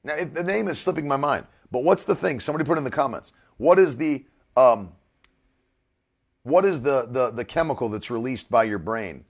[0.03, 2.41] Now, it, the name is slipping my mind, but what's the thing?
[2.41, 3.33] Somebody put in the comments.
[3.57, 4.25] What is the
[4.57, 4.93] um,
[6.43, 9.25] what is the, the the chemical that's released by your brain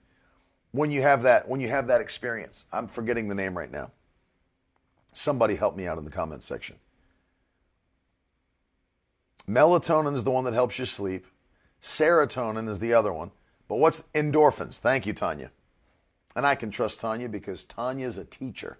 [0.71, 2.65] when you have that when you have that experience?
[2.73, 3.91] I'm forgetting the name right now.
[5.13, 6.77] Somebody help me out in the comments section.
[9.47, 11.27] Melatonin is the one that helps you sleep.
[11.81, 13.31] Serotonin is the other one.
[13.67, 14.77] But what's endorphins?
[14.77, 15.51] Thank you, Tanya.
[16.35, 18.77] And I can trust Tanya because Tanya is a teacher.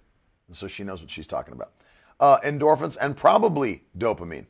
[0.48, 1.74] And so she knows what she's talking about.
[2.20, 4.46] Uh, endorphins and probably dopamine.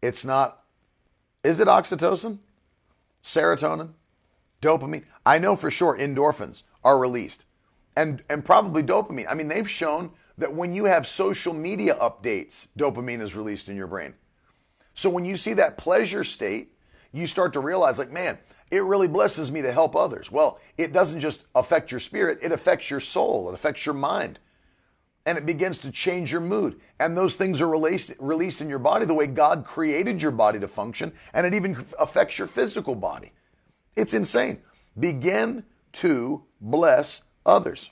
[0.00, 0.64] It's not,
[1.42, 2.38] is it oxytocin?
[3.24, 3.90] Serotonin?
[4.60, 5.04] Dopamine?
[5.24, 7.44] I know for sure endorphins are released.
[7.96, 9.26] And, and probably dopamine.
[9.28, 13.76] I mean, they've shown that when you have social media updates, dopamine is released in
[13.76, 14.14] your brain.
[14.94, 16.72] So when you see that pleasure state,
[17.12, 18.38] you start to realize, like, man,
[18.72, 20.32] it really blesses me to help others.
[20.32, 24.38] Well, it doesn't just affect your spirit, it affects your soul, it affects your mind.
[25.24, 26.80] And it begins to change your mood.
[26.98, 30.58] And those things are released, released in your body the way God created your body
[30.58, 31.12] to function.
[31.32, 33.30] And it even affects your physical body.
[33.94, 34.62] It's insane.
[34.98, 35.62] Begin
[35.92, 37.90] to bless others.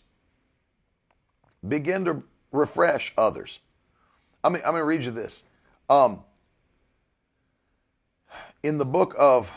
[1.66, 3.60] Begin to refresh others.
[4.42, 5.44] I mean, I'm going to read you this.
[5.88, 6.24] Um,
[8.64, 9.54] in the book of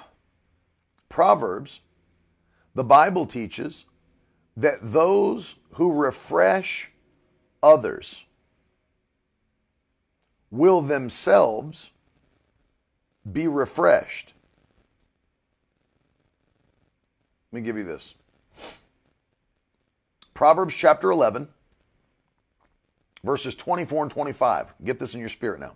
[1.14, 1.82] Proverbs,
[2.74, 3.86] the Bible teaches
[4.58, 6.92] that those who refresh
[7.62, 8.26] others
[10.50, 11.92] will themselves
[13.32, 14.34] be refreshed.
[17.52, 18.16] Let me give you this.
[20.34, 21.48] Proverbs chapter 11,
[23.24, 24.74] verses 24 and 25.
[24.84, 25.76] Get this in your spirit now.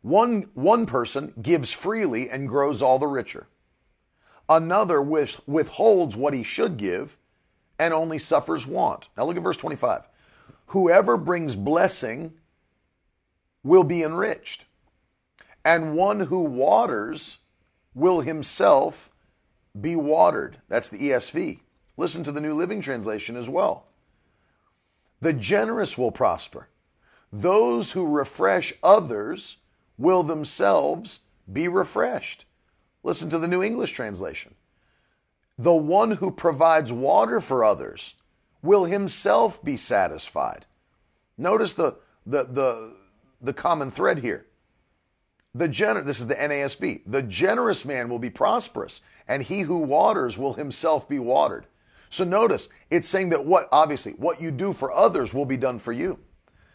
[0.00, 3.46] One, one person gives freely and grows all the richer.
[4.48, 7.16] Another withholds what he should give
[7.78, 9.08] and only suffers want.
[9.16, 10.08] Now look at verse 25.
[10.68, 12.34] Whoever brings blessing
[13.62, 14.64] will be enriched,
[15.64, 17.38] and one who waters
[17.94, 19.10] will himself
[19.78, 20.60] be watered.
[20.68, 21.60] That's the ESV.
[21.96, 23.86] Listen to the New Living Translation as well.
[25.20, 26.68] The generous will prosper.
[27.32, 29.56] Those who refresh others
[29.98, 31.20] will themselves
[31.52, 32.44] be refreshed.
[33.08, 34.54] Listen to the New English Translation.
[35.56, 38.12] The one who provides water for others
[38.60, 40.66] will himself be satisfied.
[41.38, 41.96] Notice the,
[42.26, 42.96] the, the,
[43.40, 44.44] the common thread here.
[45.54, 47.00] The gener- this is the NASB.
[47.06, 51.64] The generous man will be prosperous, and he who waters will himself be watered.
[52.10, 55.78] So notice, it's saying that what, obviously, what you do for others will be done
[55.78, 56.18] for you.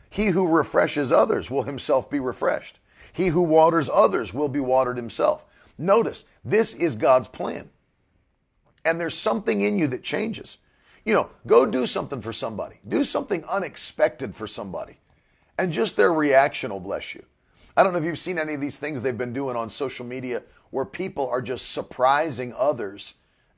[0.09, 2.79] He who refreshes others will himself be refreshed.
[3.11, 5.45] He who waters others will be watered himself.
[5.77, 7.69] Notice, this is God's plan.
[8.85, 10.57] And there's something in you that changes.
[11.05, 12.79] You know, go do something for somebody.
[12.87, 14.97] Do something unexpected for somebody.
[15.57, 17.25] And just their reaction will bless you.
[17.75, 20.05] I don't know if you've seen any of these things they've been doing on social
[20.05, 23.15] media where people are just surprising others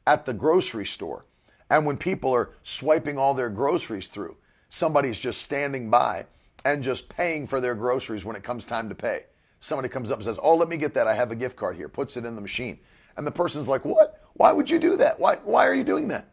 [0.08, 1.26] at the grocery store.
[1.70, 4.38] And when people are swiping all their groceries through,
[4.70, 6.26] somebody's just standing by
[6.64, 9.26] and just paying for their groceries when it comes time to pay.
[9.60, 11.08] Somebody comes up and says, Oh, let me get that.
[11.08, 12.80] I have a gift card here, puts it in the machine.
[13.18, 14.22] And the person's like, What?
[14.34, 15.20] Why would you do that?
[15.20, 16.30] Why, why are you doing that?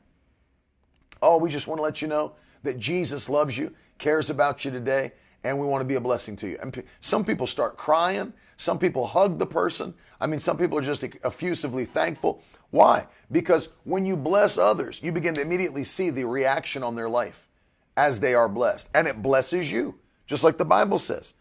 [1.21, 2.33] Oh, we just want to let you know
[2.65, 5.13] that Jesus loves you, cares about you today,
[5.45, 6.59] and we want to be a blessing to you.
[6.61, 8.33] And some people start crying.
[8.57, 9.95] Some people hug the person.
[10.21, 12.43] I mean, some people are just effusively thankful.
[12.71, 13.07] Why?
[13.31, 17.49] Because when you bless others, you begin to immediately see the reaction on their life
[17.97, 18.89] as they are blessed.
[18.95, 19.97] And it blesses you,
[20.27, 21.35] just like the Bible says.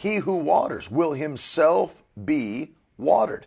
[0.00, 3.46] He who waters will himself be watered.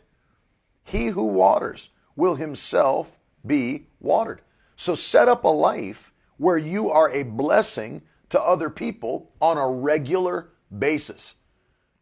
[0.84, 4.41] He who waters will himself be watered.
[4.76, 9.68] So set up a life where you are a blessing to other people on a
[9.68, 11.34] regular basis.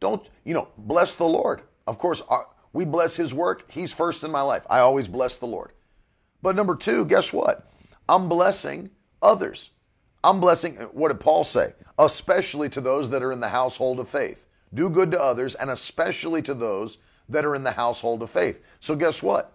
[0.01, 1.61] Don't, you know, bless the Lord.
[1.87, 3.71] Of course, our, we bless his work.
[3.71, 4.67] He's first in my life.
[4.69, 5.71] I always bless the Lord.
[6.41, 7.71] But number two, guess what?
[8.09, 8.89] I'm blessing
[9.21, 9.69] others.
[10.23, 11.73] I'm blessing, what did Paul say?
[11.97, 14.45] Especially to those that are in the household of faith.
[14.73, 16.97] Do good to others, and especially to those
[17.27, 18.63] that are in the household of faith.
[18.79, 19.53] So, guess what?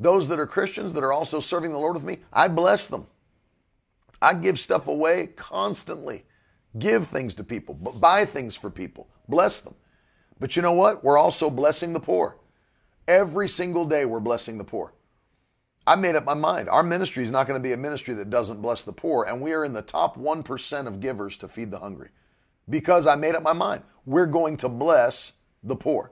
[0.00, 3.06] Those that are Christians that are also serving the Lord with me, I bless them.
[4.20, 6.24] I give stuff away constantly.
[6.78, 9.74] Give things to people, buy things for people, bless them.
[10.38, 11.02] But you know what?
[11.02, 12.36] We're also blessing the poor.
[13.08, 14.92] Every single day, we're blessing the poor.
[15.86, 16.68] I made up my mind.
[16.68, 19.40] Our ministry is not going to be a ministry that doesn't bless the poor, and
[19.40, 22.08] we are in the top 1% of givers to feed the hungry.
[22.68, 23.82] Because I made up my mind.
[24.04, 26.10] We're going to bless the poor.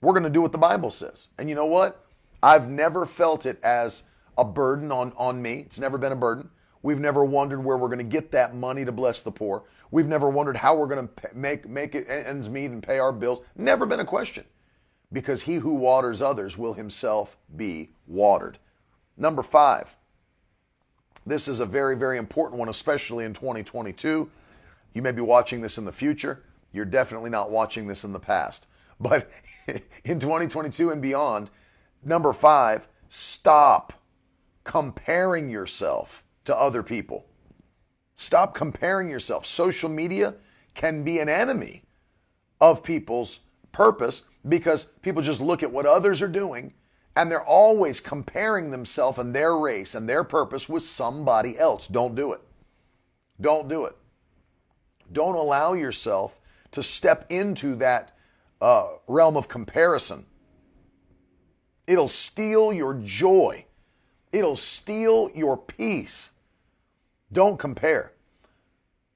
[0.00, 1.28] We're going to do what the Bible says.
[1.38, 2.06] And you know what?
[2.42, 4.04] I've never felt it as
[4.38, 5.64] a burden on, on me.
[5.66, 6.48] It's never been a burden.
[6.82, 9.64] We've never wondered where we're going to get that money to bless the poor.
[9.90, 13.12] We've never wondered how we're going to make, make it ends meet and pay our
[13.12, 13.40] bills.
[13.56, 14.44] Never been a question.
[15.12, 18.58] Because he who waters others will himself be watered.
[19.18, 19.96] Number five,
[21.26, 24.30] this is a very, very important one, especially in 2022.
[24.94, 26.44] You may be watching this in the future.
[26.72, 28.66] You're definitely not watching this in the past.
[29.00, 29.30] But
[30.02, 31.50] in 2022 and beyond,
[32.02, 33.92] number five, stop
[34.64, 37.26] comparing yourself to other people.
[38.16, 39.46] Stop comparing yourself.
[39.46, 40.34] Social media
[40.74, 41.84] can be an enemy
[42.60, 43.38] of people's
[43.70, 46.74] purpose because people just look at what others are doing
[47.18, 51.88] and they're always comparing themselves and their race and their purpose with somebody else.
[51.88, 52.40] Don't do it.
[53.40, 53.96] Don't do it.
[55.10, 56.38] Don't allow yourself
[56.70, 58.12] to step into that
[58.60, 60.26] uh, realm of comparison.
[61.88, 63.66] It'll steal your joy.
[64.30, 66.30] It'll steal your peace.
[67.32, 68.12] Don't compare.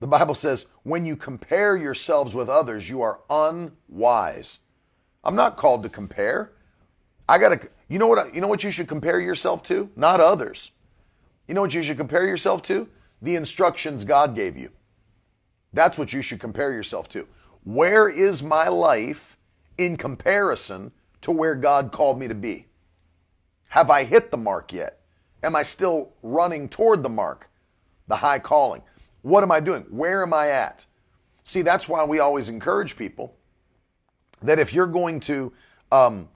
[0.01, 4.59] The Bible says, when you compare yourselves with others, you are unwise.
[5.23, 6.51] I'm not called to compare.
[7.29, 9.91] I got to You know what you know what you should compare yourself to?
[9.97, 10.71] Not others.
[11.47, 12.89] You know what you should compare yourself to?
[13.21, 14.71] The instructions God gave you.
[15.73, 17.27] That's what you should compare yourself to.
[17.65, 19.37] Where is my life
[19.77, 22.67] in comparison to where God called me to be?
[23.69, 25.01] Have I hit the mark yet?
[25.43, 27.51] Am I still running toward the mark?
[28.09, 28.83] the high calling.
[29.23, 29.83] What am I doing?
[29.89, 30.85] Where am I at?
[31.45, 33.37] See, that's why we always encourage people
[34.43, 35.53] that if you're going to,
[35.91, 36.29] um,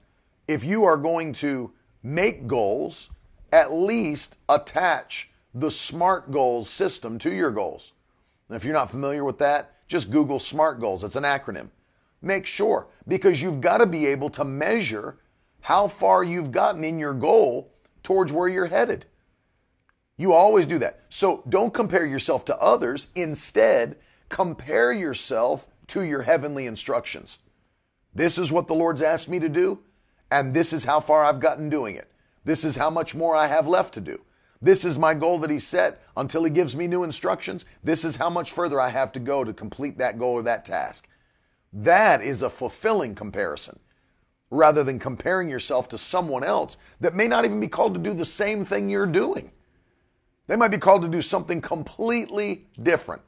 [0.47, 1.71] if you are going to
[2.03, 3.09] make goals,
[3.51, 7.93] at least attach the SMART goals system to your goals.
[8.47, 11.03] And if you're not familiar with that, just Google SMART goals.
[11.03, 11.69] It's an acronym.
[12.21, 15.17] Make sure because you've got to be able to measure
[15.61, 17.71] how far you've gotten in your goal
[18.03, 19.05] towards where you're headed.
[20.17, 21.01] You always do that.
[21.09, 23.07] So don't compare yourself to others.
[23.15, 23.97] Instead,
[24.29, 27.37] compare yourself to your heavenly instructions.
[28.13, 29.79] This is what the Lord's asked me to do,
[30.29, 32.09] and this is how far I've gotten doing it.
[32.45, 34.21] This is how much more I have left to do.
[34.61, 37.65] This is my goal that He set until He gives me new instructions.
[37.83, 40.65] This is how much further I have to go to complete that goal or that
[40.65, 41.07] task.
[41.71, 43.79] That is a fulfilling comparison
[44.49, 48.13] rather than comparing yourself to someone else that may not even be called to do
[48.13, 49.51] the same thing you're doing.
[50.47, 53.21] They might be called to do something completely different.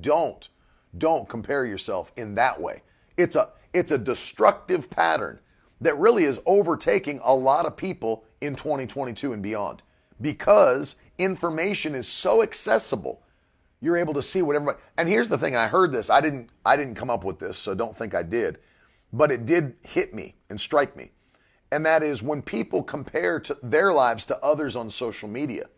[0.00, 0.48] Don't
[0.96, 2.82] don't compare yourself in that way.
[3.16, 5.38] It's a it's a destructive pattern
[5.80, 9.82] that really is overtaking a lot of people in 2022 and beyond
[10.20, 13.22] because information is so accessible.
[13.80, 16.08] You're able to see what everybody And here's the thing, I heard this.
[16.08, 18.58] I didn't I didn't come up with this, so don't think I did,
[19.12, 21.10] but it did hit me and strike me.
[21.72, 25.68] And that is when people compare to their lives to others on social media.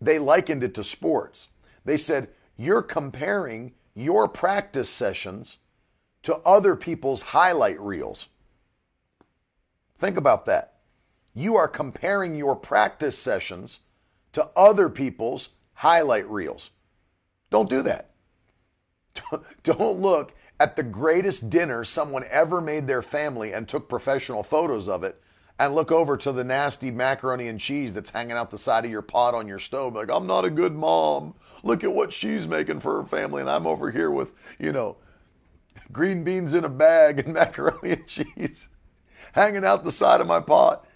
[0.00, 1.48] They likened it to sports.
[1.84, 5.58] They said, "You're comparing your practice sessions
[6.22, 8.28] to other people's highlight reels.
[9.96, 10.74] Think about that.
[11.34, 13.80] You are comparing your practice sessions
[14.32, 16.70] to other people's highlight reels.
[17.50, 18.10] Don't do that.
[19.62, 24.88] Don't look at the greatest dinner someone ever made their family and took professional photos
[24.88, 25.20] of it
[25.58, 28.90] and look over to the nasty macaroni and cheese that's hanging out the side of
[28.90, 29.94] your pot on your stove.
[29.94, 31.34] Like, I'm not a good mom.
[31.62, 34.96] Look at what she's making for her family, and I'm over here with, you know,
[35.92, 38.68] green beans in a bag and macaroni and cheese
[39.32, 40.86] hanging out the side of my pot.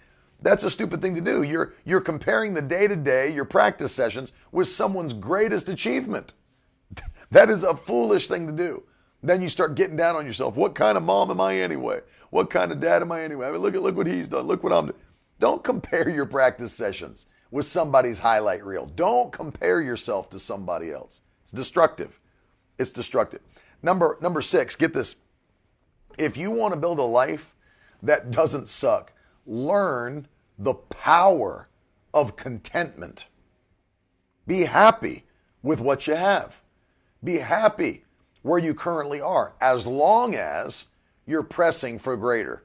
[0.41, 1.43] That's a stupid thing to do.
[1.43, 6.33] You're you're comparing the day to day, your practice sessions, with someone's greatest achievement.
[7.31, 8.83] that is a foolish thing to do.
[9.23, 10.55] Then you start getting down on yourself.
[10.55, 12.01] What kind of mom am I anyway?
[12.29, 13.47] What kind of dad am I anyway?
[13.47, 14.45] I mean, look at look what he's done.
[14.45, 14.99] Look what I'm doing.
[15.39, 18.85] Don't compare your practice sessions with somebody's highlight reel.
[18.85, 21.21] Don't compare yourself to somebody else.
[21.43, 22.19] It's destructive.
[22.77, 23.41] It's destructive.
[23.85, 25.15] Number number 6, get this.
[26.17, 27.53] If you want to build a life
[28.01, 29.13] that doesn't suck,
[29.45, 30.27] learn
[30.57, 31.69] the power
[32.11, 33.27] of contentment.
[34.47, 35.25] Be happy
[35.61, 36.63] with what you have.
[37.23, 38.05] Be happy
[38.41, 40.87] where you currently are as long as
[41.27, 42.63] you're pressing for greater.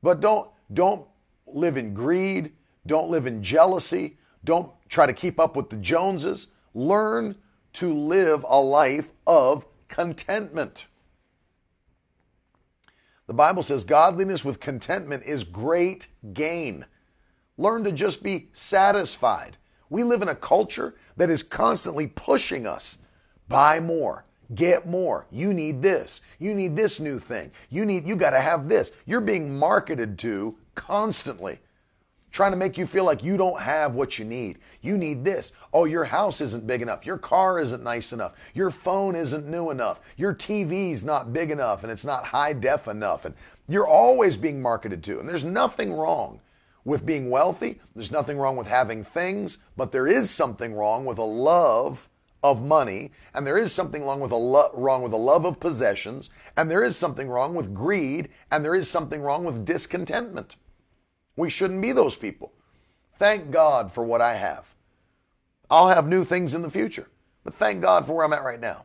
[0.00, 1.08] But don't don't
[1.44, 2.52] live in greed,
[2.86, 6.46] don't live in jealousy, don't try to keep up with the Joneses.
[6.72, 7.34] Learn
[7.76, 10.86] to live a life of contentment.
[13.26, 16.86] The Bible says godliness with contentment is great gain.
[17.56, 19.56] Learn to just be satisfied.
[19.88, 22.98] We live in a culture that is constantly pushing us
[23.48, 25.26] buy more, Get more.
[25.30, 26.20] You need this.
[26.38, 27.50] You need this new thing.
[27.68, 28.92] You need you got to have this.
[29.04, 31.58] You're being marketed to constantly
[32.36, 34.58] trying to make you feel like you don't have what you need.
[34.82, 35.52] You need this.
[35.72, 37.06] Oh, your house isn't big enough.
[37.06, 38.34] Your car isn't nice enough.
[38.52, 40.02] Your phone isn't new enough.
[40.18, 43.24] Your TV's not big enough and it's not high def enough.
[43.24, 43.34] And
[43.66, 45.18] you're always being marketed to.
[45.18, 46.40] And there's nothing wrong
[46.84, 47.80] with being wealthy.
[47.94, 52.10] There's nothing wrong with having things, but there is something wrong with a love
[52.42, 55.58] of money, and there is something wrong with a lo- wrong with a love of
[55.58, 60.56] possessions, and there is something wrong with greed, and there is something wrong with discontentment.
[61.36, 62.52] We shouldn't be those people.
[63.18, 64.74] Thank God for what I have.
[65.70, 67.08] I'll have new things in the future,
[67.44, 68.84] but thank God for where I'm at right now.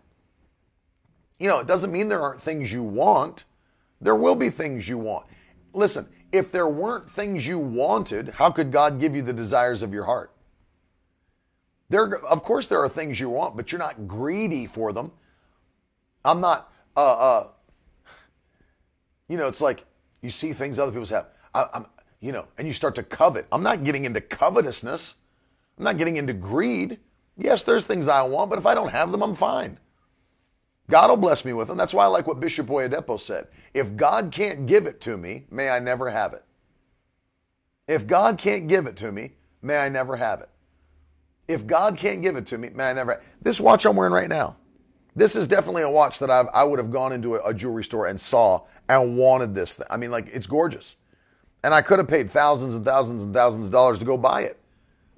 [1.40, 3.46] You know, it doesn't mean there aren't things you want.
[4.00, 5.26] There will be things you want.
[5.74, 9.94] Listen, if there weren't things you wanted, how could God give you the desires of
[9.94, 10.32] your heart?
[11.90, 15.12] There, of course, there are things you want, but you're not greedy for them.
[16.24, 17.48] I'm not, uh, uh,
[19.28, 19.86] you know, it's like
[20.22, 21.28] you see things other people have.
[21.54, 21.86] I, I'm,
[22.22, 23.48] you know, and you start to covet.
[23.52, 25.16] I'm not getting into covetousness.
[25.78, 27.00] I'm not getting into greed.
[27.38, 29.80] Yes, there's things I want, but if I don't have them, I'm fine.
[30.90, 31.78] God will bless me with them.
[31.78, 33.48] That's why I like what Bishop Oyedepo said.
[33.74, 36.44] If God can't give it to me, may I never have it.
[37.88, 40.50] If God can't give it to me, may I never have it.
[41.48, 43.22] If God can't give it to me, may I never.
[43.42, 44.58] This watch I'm wearing right now,
[45.16, 47.84] this is definitely a watch that I've, I would have gone into a, a jewelry
[47.84, 49.76] store and saw and wanted this.
[49.76, 49.88] Thing.
[49.90, 50.96] I mean, like, it's gorgeous.
[51.64, 54.42] And I could have paid thousands and thousands and thousands of dollars to go buy
[54.42, 54.60] it.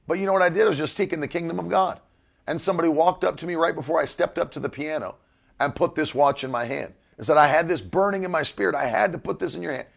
[0.08, 0.64] But you know what I did?
[0.64, 2.00] I was just seeking the kingdom of God.
[2.46, 5.16] And somebody walked up to me right before I stepped up to the piano
[5.60, 8.44] and put this watch in my hand and said, I had this burning in my
[8.44, 8.76] spirit.
[8.76, 9.88] I had to put this in your hand.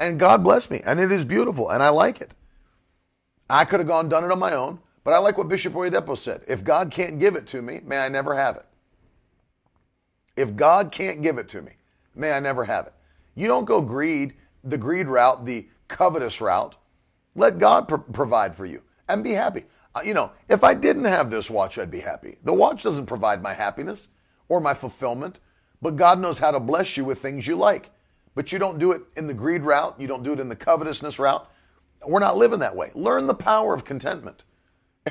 [0.00, 0.80] And God bless me.
[0.84, 1.70] And it is beautiful.
[1.70, 2.32] And I like it.
[3.48, 4.80] I could have gone done it on my own.
[5.04, 6.42] But I like what Bishop Oyedepo said.
[6.46, 8.66] If God can't give it to me, may I never have it.
[10.36, 11.72] If God can't give it to me,
[12.14, 12.94] may I never have it.
[13.34, 14.34] You don't go greed,
[14.64, 16.74] the greed route, the covetous route.
[17.34, 19.64] Let God pr- provide for you and be happy.
[19.94, 22.38] Uh, you know, if I didn't have this watch, I'd be happy.
[22.42, 24.08] The watch doesn't provide my happiness
[24.48, 25.38] or my fulfillment,
[25.80, 27.90] but God knows how to bless you with things you like.
[28.34, 30.56] But you don't do it in the greed route, you don't do it in the
[30.56, 31.46] covetousness route.
[32.06, 32.90] We're not living that way.
[32.94, 34.44] Learn the power of contentment.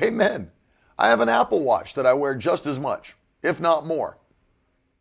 [0.02, 0.50] Amen.
[0.98, 4.18] I have an Apple Watch that I wear just as much, if not more.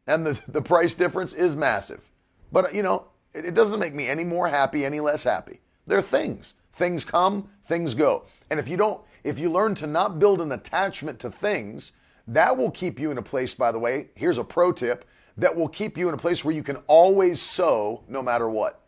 [0.07, 2.11] And the, the price difference is massive.
[2.51, 5.61] But, you know, it, it doesn't make me any more happy, any less happy.
[5.85, 6.53] They're things.
[6.71, 8.25] Things come, things go.
[8.49, 11.91] And if you don't, if you learn to not build an attachment to things,
[12.27, 15.05] that will keep you in a place, by the way, here's a pro tip,
[15.37, 18.81] that will keep you in a place where you can always sow no matter what.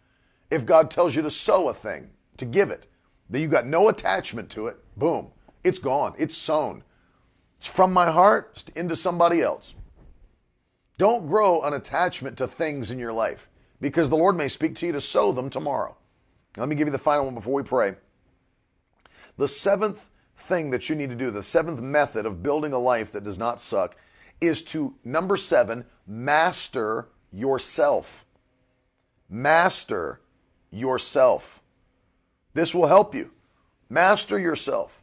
[0.49, 2.87] If God tells you to sow a thing, to give it,
[3.29, 5.31] that you got no attachment to it, boom,
[5.63, 6.13] it's gone.
[6.17, 6.83] It's sown.
[7.57, 9.75] It's from my heart into somebody else.
[10.97, 13.49] Don't grow an attachment to things in your life
[13.81, 15.97] because the Lord may speak to you to sow them tomorrow.
[16.57, 17.95] Let me give you the final one before we pray.
[19.37, 23.11] The seventh thing that you need to do, the seventh method of building a life
[23.13, 23.95] that does not suck,
[24.39, 28.25] is to, number seven, master yourself.
[29.29, 30.21] Master
[30.69, 31.63] yourself.
[32.53, 33.31] This will help you.
[33.89, 35.01] Master yourself.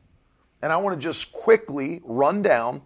[0.62, 2.82] And I want to just quickly run down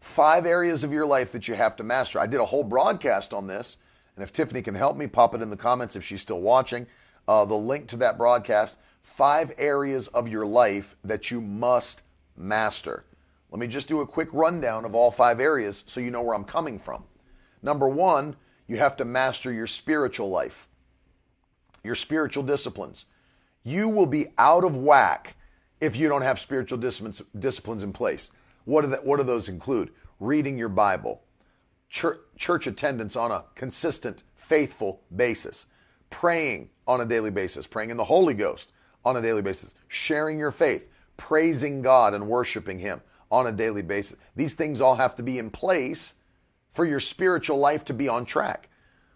[0.00, 2.18] five areas of your life that you have to master.
[2.18, 3.78] I did a whole broadcast on this.
[4.16, 6.86] And if Tiffany can help me, pop it in the comments if she's still watching.
[7.26, 8.78] Uh, the link to that broadcast.
[9.02, 12.02] Five areas of your life that you must
[12.36, 13.04] master.
[13.50, 16.34] Let me just do a quick rundown of all five areas so you know where
[16.34, 17.04] I'm coming from.
[17.62, 20.68] Number one, you have to master your spiritual life,
[21.82, 23.04] your spiritual disciplines.
[23.62, 25.36] You will be out of whack
[25.80, 28.30] if you don't have spiritual disciplines, disciplines in place.
[28.64, 29.90] What do, that, what do those include?
[30.18, 31.22] Reading your Bible,
[31.88, 35.66] church, church attendance on a consistent, faithful basis,
[36.10, 38.72] praying on a daily basis, praying in the Holy Ghost
[39.04, 43.82] on a daily basis, sharing your faith, praising God and worshiping Him on a daily
[43.82, 44.18] basis.
[44.34, 46.14] These things all have to be in place
[46.70, 48.68] for your spiritual life to be on track.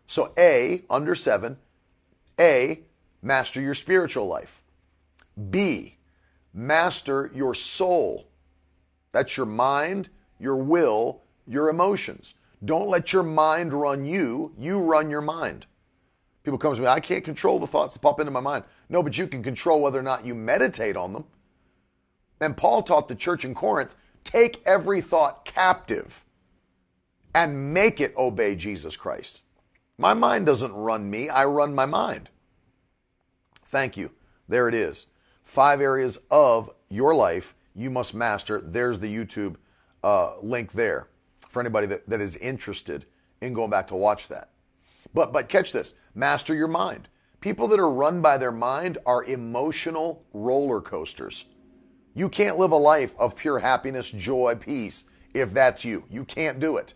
[0.06, 1.58] So, A, under seven,
[2.38, 2.80] A,
[3.22, 4.62] master your spiritual life.
[5.50, 5.98] B,
[6.52, 8.28] master your soul.
[9.12, 10.08] That's your mind,
[10.38, 12.34] your will, your emotions.
[12.64, 15.66] Don't let your mind run you, you run your mind.
[16.48, 18.64] People come to me, I can't control the thoughts that pop into my mind.
[18.88, 21.24] No, but you can control whether or not you meditate on them.
[22.40, 23.94] And Paul taught the church in Corinth
[24.24, 26.24] take every thought captive
[27.34, 29.42] and make it obey Jesus Christ.
[29.98, 32.30] My mind doesn't run me, I run my mind.
[33.66, 34.12] Thank you.
[34.48, 35.04] There it is.
[35.44, 38.58] Five areas of your life you must master.
[38.58, 39.56] There's the YouTube
[40.02, 41.08] uh, link there
[41.46, 43.04] for anybody that, that is interested
[43.42, 44.48] in going back to watch that.
[45.14, 47.08] But but catch this: master your mind.
[47.40, 51.44] People that are run by their mind are emotional roller coasters.
[52.14, 55.04] You can't live a life of pure happiness, joy, peace
[55.34, 56.04] if that's you.
[56.10, 56.94] You can't do it.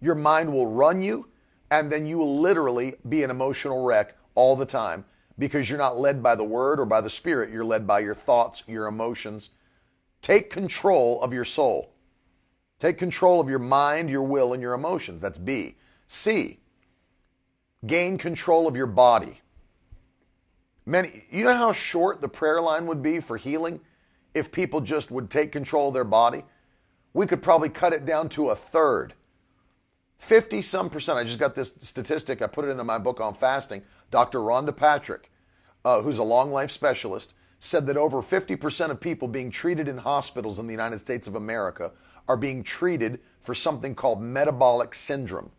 [0.00, 1.28] Your mind will run you,
[1.70, 5.04] and then you will literally be an emotional wreck all the time
[5.38, 7.50] because you're not led by the word or by the spirit.
[7.50, 9.50] You're led by your thoughts, your emotions.
[10.20, 11.94] Take control of your soul.
[12.78, 15.22] Take control of your mind, your will, and your emotions.
[15.22, 15.76] That's B.
[16.06, 16.60] C.
[17.86, 19.40] Gain control of your body.
[20.84, 23.80] Many, you know how short the prayer line would be for healing
[24.34, 26.44] if people just would take control of their body?
[27.12, 29.14] We could probably cut it down to a third.
[30.18, 31.18] 50 some percent.
[31.18, 32.42] I just got this statistic.
[32.42, 33.82] I put it into my book on fasting.
[34.10, 34.40] Dr.
[34.40, 35.30] Rhonda Patrick,
[35.84, 39.98] uh, who's a long life specialist, said that over 50% of people being treated in
[39.98, 41.92] hospitals in the United States of America
[42.28, 45.50] are being treated for something called metabolic syndrome,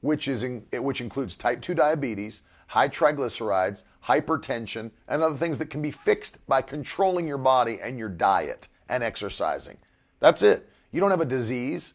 [0.00, 5.70] which, is in, which includes type 2 diabetes, high triglycerides, hypertension, and other things that
[5.70, 9.78] can be fixed by controlling your body and your diet and exercising.
[10.20, 10.68] That's it.
[10.90, 11.94] You don't have a disease.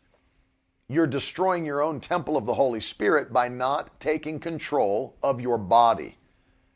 [0.88, 5.58] You're destroying your own temple of the Holy Spirit by not taking control of your
[5.58, 6.18] body.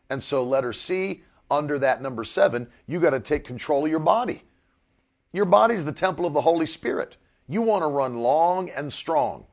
[0.09, 3.99] And so, letter C, under that number seven, you got to take control of your
[3.99, 4.43] body.
[5.34, 7.17] Your body's the temple of the Holy Spirit.
[7.47, 9.45] You want to run long and strong.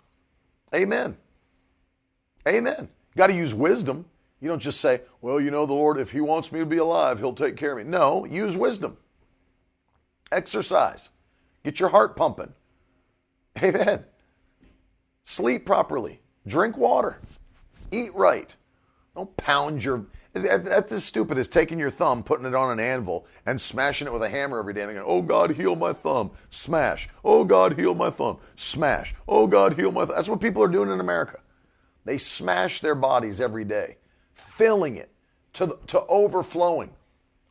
[0.74, 1.16] Amen.
[2.46, 2.88] Amen.
[3.16, 4.06] Got to use wisdom.
[4.40, 6.76] You don't just say, well, you know, the Lord, if He wants me to be
[6.76, 7.90] alive, He'll take care of me.
[7.90, 8.96] No, use wisdom.
[10.30, 11.10] Exercise.
[11.64, 12.52] Get your heart pumping.
[13.62, 14.04] Amen.
[15.22, 16.20] Sleep properly.
[16.46, 17.18] Drink water.
[17.90, 18.54] Eat right.
[19.14, 20.06] Don't pound your.
[20.32, 24.12] That's as stupid as taking your thumb, putting it on an anvil, and smashing it
[24.12, 26.32] with a hammer every day and going, Oh God, heal my thumb.
[26.50, 27.08] Smash.
[27.24, 28.38] Oh God, heal my thumb.
[28.56, 29.14] Smash.
[29.28, 30.16] Oh God, heal my thumb.
[30.16, 31.38] That's what people are doing in America.
[32.04, 33.98] They smash their bodies every day,
[34.34, 35.10] filling it
[35.54, 36.92] to, to overflowing.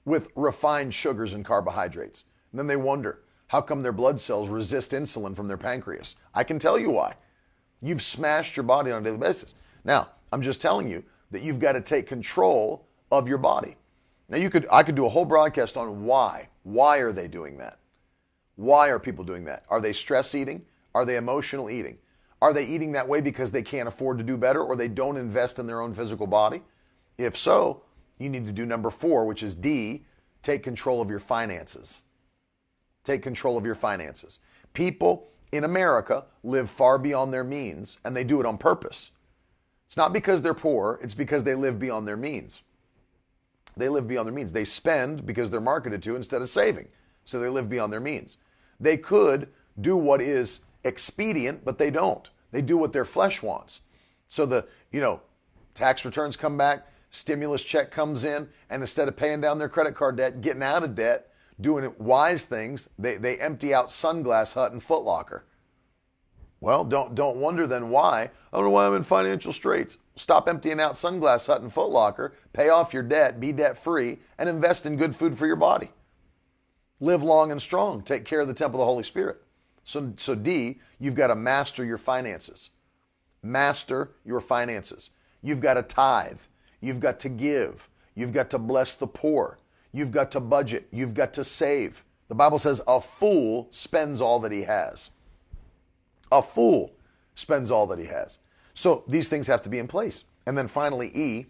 [0.05, 2.25] with refined sugars and carbohydrates.
[2.51, 6.15] And then they wonder, how come their blood cells resist insulin from their pancreas?
[6.33, 7.15] I can tell you why.
[7.81, 9.53] You've smashed your body on a daily basis.
[9.83, 13.75] Now, I'm just telling you that you've got to take control of your body.
[14.29, 16.49] Now you could I could do a whole broadcast on why.
[16.63, 17.79] Why are they doing that?
[18.55, 19.63] Why are people doing that?
[19.69, 20.65] Are they stress eating?
[20.95, 21.97] Are they emotional eating?
[22.43, 25.15] Are they eating that way because they can't afford to do better or they don't
[25.15, 26.61] invest in their own physical body?
[27.17, 27.83] If so,
[28.19, 30.03] you need to do number 4, which is D,
[30.41, 32.01] take control of your finances.
[33.05, 34.39] Take control of your finances.
[34.73, 39.11] People in America live far beyond their means and they do it on purpose.
[39.87, 42.61] It's not because they're poor, it's because they live beyond their means.
[43.77, 44.51] They live beyond their means.
[44.51, 46.89] They spend because they're marketed to instead of saving.
[47.23, 48.35] So they live beyond their means.
[48.81, 49.47] They could
[49.79, 52.29] do what is expedient, but they don't.
[52.53, 53.81] They do what their flesh wants.
[54.29, 55.21] So the, you know,
[55.73, 59.95] tax returns come back, stimulus check comes in, and instead of paying down their credit
[59.95, 61.29] card debt, getting out of debt,
[61.59, 65.45] doing wise things, they, they empty out Sunglass Hut and Foot Locker.
[66.59, 68.29] Well, don't don't wonder then why.
[68.53, 69.97] I don't know why I'm in financial straits.
[70.15, 74.19] Stop emptying out Sunglass Hut and Foot Locker, pay off your debt, be debt free,
[74.37, 75.89] and invest in good food for your body.
[77.01, 78.01] Live long and strong.
[78.01, 79.42] Take care of the temple of the Holy Spirit.
[79.83, 82.69] So, so D, you've got to master your finances.
[83.41, 85.09] Master your finances.
[85.41, 86.39] You've got to tithe.
[86.79, 87.89] You've got to give.
[88.15, 89.59] You've got to bless the poor.
[89.91, 90.87] You've got to budget.
[90.91, 92.03] You've got to save.
[92.29, 95.09] The Bible says a fool spends all that he has.
[96.31, 96.93] A fool
[97.35, 98.39] spends all that he has.
[98.73, 100.23] So these things have to be in place.
[100.45, 101.45] And then finally, E,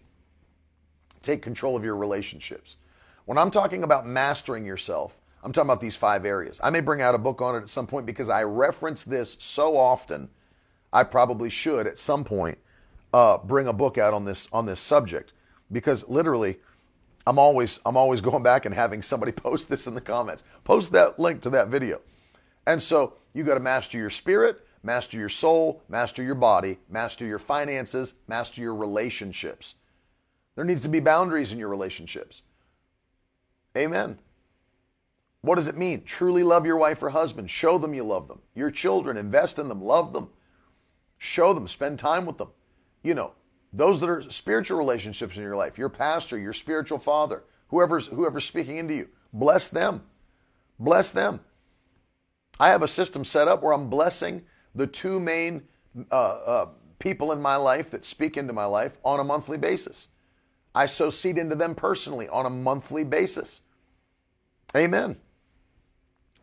[1.22, 2.76] take control of your relationships.
[3.24, 6.58] When I'm talking about mastering yourself, I'm talking about these five areas.
[6.62, 9.36] I may bring out a book on it at some point because I reference this
[9.38, 10.30] so often.
[10.90, 12.56] I probably should at some point
[13.12, 15.34] uh, bring a book out on this on this subject
[15.70, 16.56] because literally,
[17.26, 20.44] I'm always I'm always going back and having somebody post this in the comments.
[20.64, 22.00] Post that link to that video.
[22.66, 27.26] And so you got to master your spirit, master your soul, master your body, master
[27.26, 29.74] your finances, master your relationships.
[30.56, 32.40] There needs to be boundaries in your relationships.
[33.76, 34.18] Amen.
[35.44, 36.04] What does it mean?
[36.04, 37.50] Truly love your wife or husband.
[37.50, 38.40] Show them you love them.
[38.54, 40.30] Your children, invest in them, love them.
[41.18, 42.48] Show them, spend time with them.
[43.02, 43.32] You know,
[43.70, 48.46] those that are spiritual relationships in your life, your pastor, your spiritual father, whoever's whoever's
[48.46, 50.04] speaking into you, bless them.
[50.78, 51.40] Bless them.
[52.58, 55.64] I have a system set up where I'm blessing the two main
[56.10, 56.66] uh, uh,
[56.98, 60.08] people in my life that speak into my life on a monthly basis.
[60.74, 63.60] I sow seed into them personally on a monthly basis.
[64.74, 65.18] Amen.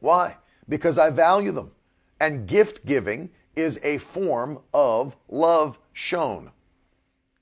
[0.01, 0.35] Why?
[0.67, 1.71] Because I value them.
[2.19, 6.51] And gift giving is a form of love shown.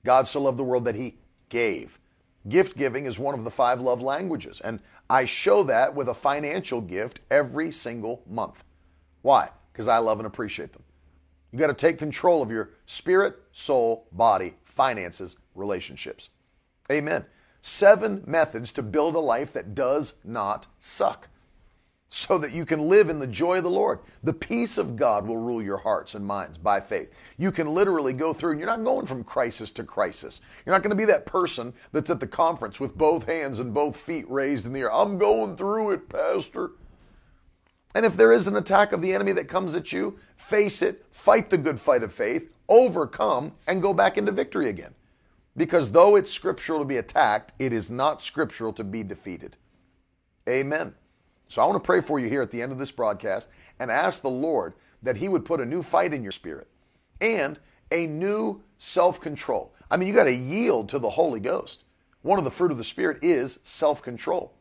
[0.04, 1.98] God so loved the world that he gave.
[2.48, 4.60] Gift giving is one of the five love languages.
[4.60, 4.80] And
[5.10, 8.62] I show that with a financial gift every single month.
[9.22, 9.50] Why?
[9.72, 10.82] because I love and appreciate them.
[11.52, 16.28] You got to take control of your spirit, soul, body, finances, relationships.
[16.92, 17.24] Amen.
[17.60, 21.28] Seven methods to build a life that does not suck
[22.12, 24.00] so that you can live in the joy of the Lord.
[24.24, 27.14] The peace of God will rule your hearts and minds by faith.
[27.38, 30.40] You can literally go through, and you're not going from crisis to crisis.
[30.66, 33.72] You're not going to be that person that's at the conference with both hands and
[33.72, 34.92] both feet raised in the air.
[34.92, 36.72] I'm going through it, Pastor.
[37.94, 41.06] And if there is an attack of the enemy that comes at you, face it,
[41.12, 44.94] fight the good fight of faith, overcome, and go back into victory again.
[45.56, 49.56] Because though it's scriptural to be attacked, it is not scriptural to be defeated.
[50.48, 50.94] Amen.
[51.50, 53.48] So I want to pray for you here at the end of this broadcast
[53.80, 56.68] and ask the Lord that He would put a new fight in your spirit
[57.20, 57.58] and
[57.90, 59.74] a new self control.
[59.90, 61.82] I mean, you got to yield to the Holy Ghost.
[62.22, 64.52] One of the fruit of the Spirit is self control.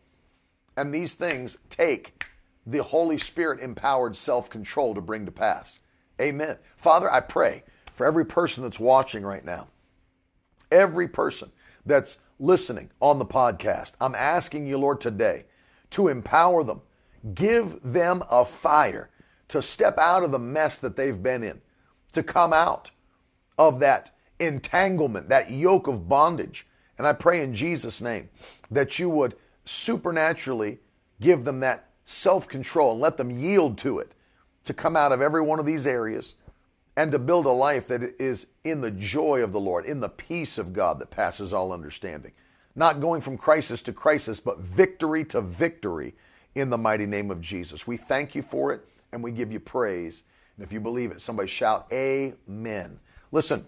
[0.75, 2.25] And these things take
[2.65, 5.79] the Holy Spirit empowered self control to bring to pass.
[6.19, 6.57] Amen.
[6.75, 7.63] Father, I pray
[7.93, 9.67] for every person that's watching right now,
[10.71, 11.51] every person
[11.85, 13.93] that's listening on the podcast.
[14.01, 15.45] I'm asking you, Lord, today
[15.91, 16.81] to empower them,
[17.33, 19.09] give them a fire
[19.49, 21.61] to step out of the mess that they've been in,
[22.13, 22.91] to come out
[23.57, 26.67] of that entanglement, that yoke of bondage.
[26.97, 28.29] And I pray in Jesus' name
[28.71, 29.35] that you would
[29.65, 30.79] supernaturally
[31.19, 34.13] give them that self control and let them yield to it
[34.63, 36.35] to come out of every one of these areas
[36.95, 40.09] and to build a life that is in the joy of the Lord, in the
[40.09, 42.33] peace of God that passes all understanding.
[42.75, 46.15] Not going from crisis to crisis, but victory to victory
[46.55, 47.87] in the mighty name of Jesus.
[47.87, 50.23] We thank you for it and we give you praise.
[50.55, 52.99] And if you believe it, somebody shout, Amen.
[53.31, 53.65] Listen,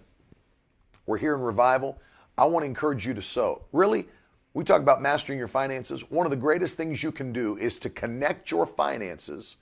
[1.05, 1.99] we're here in revival.
[2.37, 3.63] I want to encourage you to sow.
[3.71, 4.07] Really,
[4.53, 6.09] we talk about mastering your finances.
[6.09, 9.57] One of the greatest things you can do is to connect your finances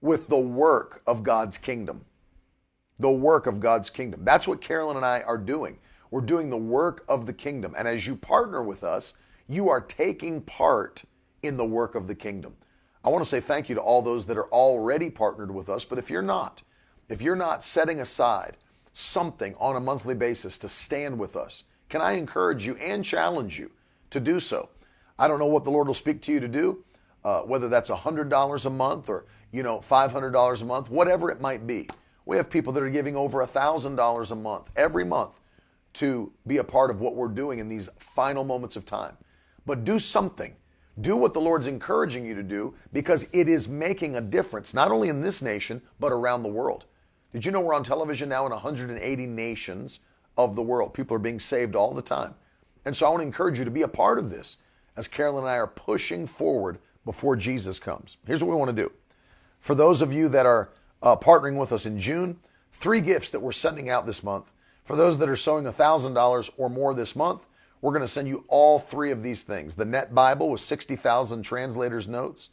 [0.00, 2.04] with the work of God's kingdom.
[2.98, 4.24] The work of God's kingdom.
[4.24, 5.78] That's what Carolyn and I are doing.
[6.12, 7.74] We're doing the work of the kingdom.
[7.76, 9.14] And as you partner with us,
[9.48, 11.04] you are taking part
[11.42, 12.54] in the work of the kingdom.
[13.02, 15.86] I want to say thank you to all those that are already partnered with us,
[15.86, 16.60] but if you're not,
[17.08, 18.58] if you're not setting aside
[18.92, 23.58] something on a monthly basis to stand with us, can I encourage you and challenge
[23.58, 23.70] you
[24.10, 24.68] to do so?
[25.18, 26.84] I don't know what the Lord will speak to you to do,
[27.24, 31.66] uh, whether that's $100 a month or, you know, $500 a month, whatever it might
[31.66, 31.88] be.
[32.26, 35.40] We have people that are giving over $1,000 a month every month
[35.94, 39.16] to be a part of what we're doing in these final moments of time.
[39.66, 40.56] But do something.
[41.00, 44.90] Do what the Lord's encouraging you to do because it is making a difference, not
[44.90, 46.84] only in this nation, but around the world.
[47.32, 50.00] Did you know we're on television now in 180 nations
[50.36, 50.92] of the world?
[50.92, 52.34] People are being saved all the time.
[52.84, 54.58] And so I want to encourage you to be a part of this
[54.96, 58.18] as Carolyn and I are pushing forward before Jesus comes.
[58.26, 58.92] Here's what we want to do.
[59.60, 60.70] For those of you that are
[61.02, 62.38] uh, partnering with us in June,
[62.72, 64.52] three gifts that we're sending out this month.
[64.84, 67.46] For those that are sowing $1,000 or more this month,
[67.80, 71.42] we're going to send you all three of these things the Net Bible with 60,000
[71.42, 72.48] translators' notes,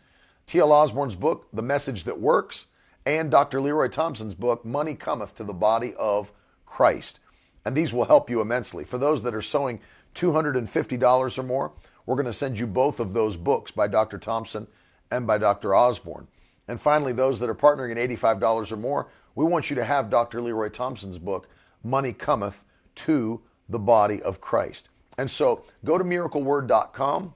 [0.48, 0.72] T.L.
[0.72, 2.66] Osborn's book, The Message That Works,
[3.06, 3.62] and Dr.
[3.62, 6.32] Leroy Thompson's book, Money Cometh to the Body of
[6.66, 7.20] Christ.
[7.66, 8.84] And these will help you immensely.
[8.84, 9.80] For those that are sowing
[10.16, 11.72] $250 or more,
[12.06, 14.18] we're going to send you both of those books by Dr.
[14.18, 14.68] Thompson
[15.12, 15.76] and by Dr.
[15.76, 16.28] Osborn.
[16.68, 20.10] And finally, those that are partnering at $85 or more, we want you to have
[20.10, 20.42] Dr.
[20.42, 21.48] Leroy Thompson's book,
[21.84, 22.64] Money Cometh
[22.96, 24.90] to the Body of Christ.
[25.18, 27.34] And so go to miracleword.com.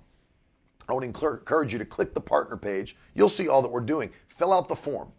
[0.88, 2.96] I would encourage you to click the partner page.
[3.14, 4.12] You'll see all that we're doing.
[4.28, 5.12] Fill out the form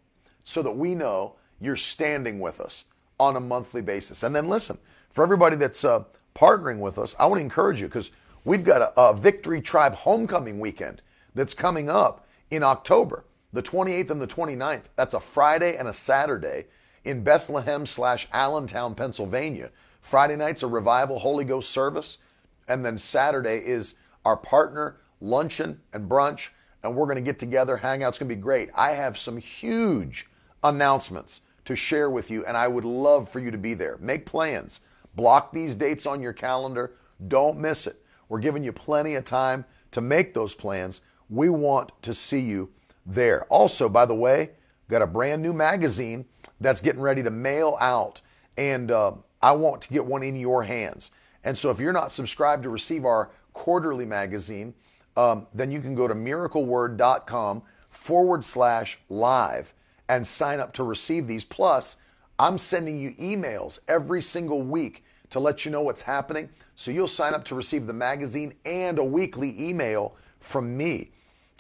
[0.43, 2.85] so that we know you're standing with us
[3.19, 4.23] on a monthly basis.
[4.23, 6.05] And then listen, for everybody that's uh,
[6.35, 8.11] partnering with us, I want to encourage you because
[8.45, 11.01] we've got a, a Victory Tribe homecoming weekend
[11.35, 14.85] that's coming up in October, the 28th and the 29th.
[14.97, 16.67] That's a Friday and a Saturday
[17.05, 19.71] in Bethlehem slash Allentown, Pennsylvania.
[20.01, 22.19] Friday night's a revival Holy Ghost service.
[22.67, 23.95] And then Saturday is
[24.25, 26.49] our partner luncheon and brunch.
[26.83, 28.11] And we're going to get together, hang out.
[28.11, 28.71] It's going to be great.
[28.75, 30.27] I have some huge
[30.63, 33.97] announcements to share with you, and I would love for you to be there.
[34.01, 34.81] Make plans.
[35.17, 36.93] Block these dates on your calendar.
[37.27, 38.03] Don't miss it.
[38.29, 41.01] We're giving you plenty of time to make those plans.
[41.31, 42.71] We want to see you
[43.07, 43.45] there.
[43.45, 44.51] Also, by the way,
[44.91, 46.27] got a brand new magazine
[46.61, 48.21] that's getting ready to mail out,
[48.57, 51.11] and uh, I want to get one in your hands.
[51.43, 54.75] And so, if you're not subscribed to receive our quarterly magazine,
[55.17, 59.75] um, then you can go to miracleword.com forward slash live
[60.09, 61.45] and sign up to receive these.
[61.45, 61.97] Plus,
[62.39, 66.49] I'm sending you emails every single week to let you know what's happening.
[66.75, 71.13] So you'll sign up to receive the magazine and a weekly email from me.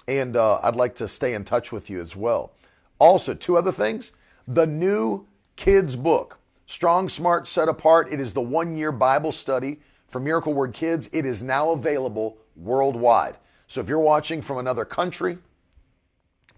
[0.06, 2.52] And uh, I'd like to stay in touch with you as well.
[2.98, 4.12] Also, two other things
[4.46, 5.26] the new
[5.56, 8.12] kids book, Strong, Smart, Set Apart.
[8.12, 11.08] It is the one year Bible study for Miracle Word Kids.
[11.12, 13.36] It is now available worldwide.
[13.66, 15.38] So if you're watching from another country,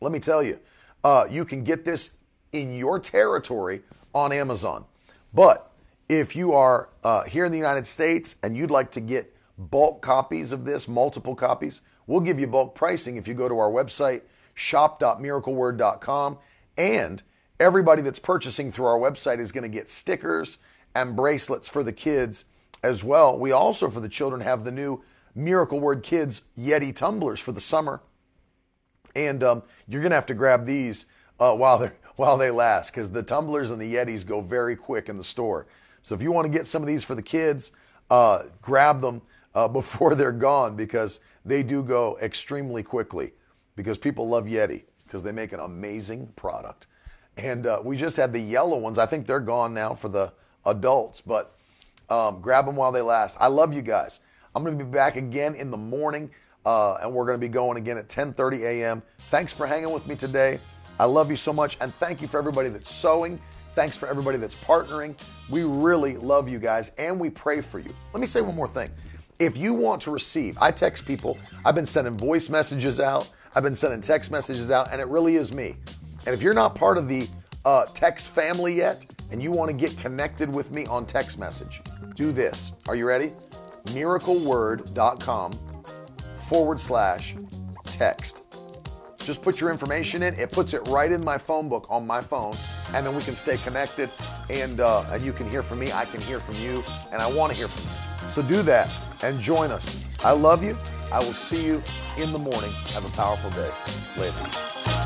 [0.00, 0.60] let me tell you,
[1.04, 2.16] uh, you can get this
[2.52, 3.82] in your territory
[4.14, 4.84] on Amazon.
[5.32, 5.70] But
[6.08, 10.02] if you are uh, here in the United States and you'd like to get bulk
[10.02, 13.70] copies of this, multiple copies, we'll give you bulk pricing if you go to our
[13.70, 14.22] website,
[14.54, 16.38] shop.miracleword.com.
[16.76, 17.22] And
[17.58, 20.58] everybody that's purchasing through our website is going to get stickers
[20.94, 22.44] and bracelets for the kids
[22.82, 23.38] as well.
[23.38, 25.02] We also, for the children, have the new
[25.34, 28.00] Miracle Word Kids Yeti tumblers for the summer.
[29.14, 31.06] And um, you're going to have to grab these
[31.38, 35.10] uh, while they're while they last because the tumblers and the Yetis go very quick
[35.10, 35.66] in the store.
[36.00, 37.72] So if you want to get some of these for the kids,
[38.10, 39.20] uh, grab them
[39.54, 43.32] uh, before they're gone because they do go extremely quickly
[43.76, 46.86] because people love Yeti because they make an amazing product.
[47.36, 48.98] And uh, we just had the yellow ones.
[48.98, 50.32] I think they're gone now for the
[50.64, 51.54] adults, but
[52.08, 53.36] um, grab them while they last.
[53.40, 54.20] I love you guys.
[54.54, 56.30] I'm going to be back again in the morning,
[56.64, 59.02] uh, and we're going to be going again at 10:30 a.m.
[59.28, 60.58] Thanks for hanging with me today.
[60.98, 63.38] I love you so much, and thank you for everybody that's sowing.
[63.74, 65.14] Thanks for everybody that's partnering.
[65.50, 67.94] We really love you guys, and we pray for you.
[68.14, 68.90] Let me say one more thing.
[69.38, 71.36] If you want to receive, I text people.
[71.66, 73.30] I've been sending voice messages out.
[73.54, 75.76] I've been sending text messages out, and it really is me.
[76.26, 77.28] And if you're not part of the
[77.64, 81.80] uh, text family yet, and you want to get connected with me on text message,
[82.14, 82.72] do this.
[82.88, 83.32] Are you ready?
[83.86, 85.52] miracleword.com
[86.48, 87.36] forward slash
[87.84, 88.42] text.
[89.18, 90.34] Just put your information in.
[90.34, 92.54] It puts it right in my phone book on my phone,
[92.92, 94.10] and then we can stay connected.
[94.50, 95.90] And uh, and you can hear from me.
[95.92, 98.30] I can hear from you, and I want to hear from you.
[98.30, 98.90] So do that
[99.22, 100.76] and join us I love you.
[101.12, 101.82] I will see you
[102.16, 102.72] in the morning.
[102.92, 103.70] Have a powerful day.
[104.16, 105.05] Later.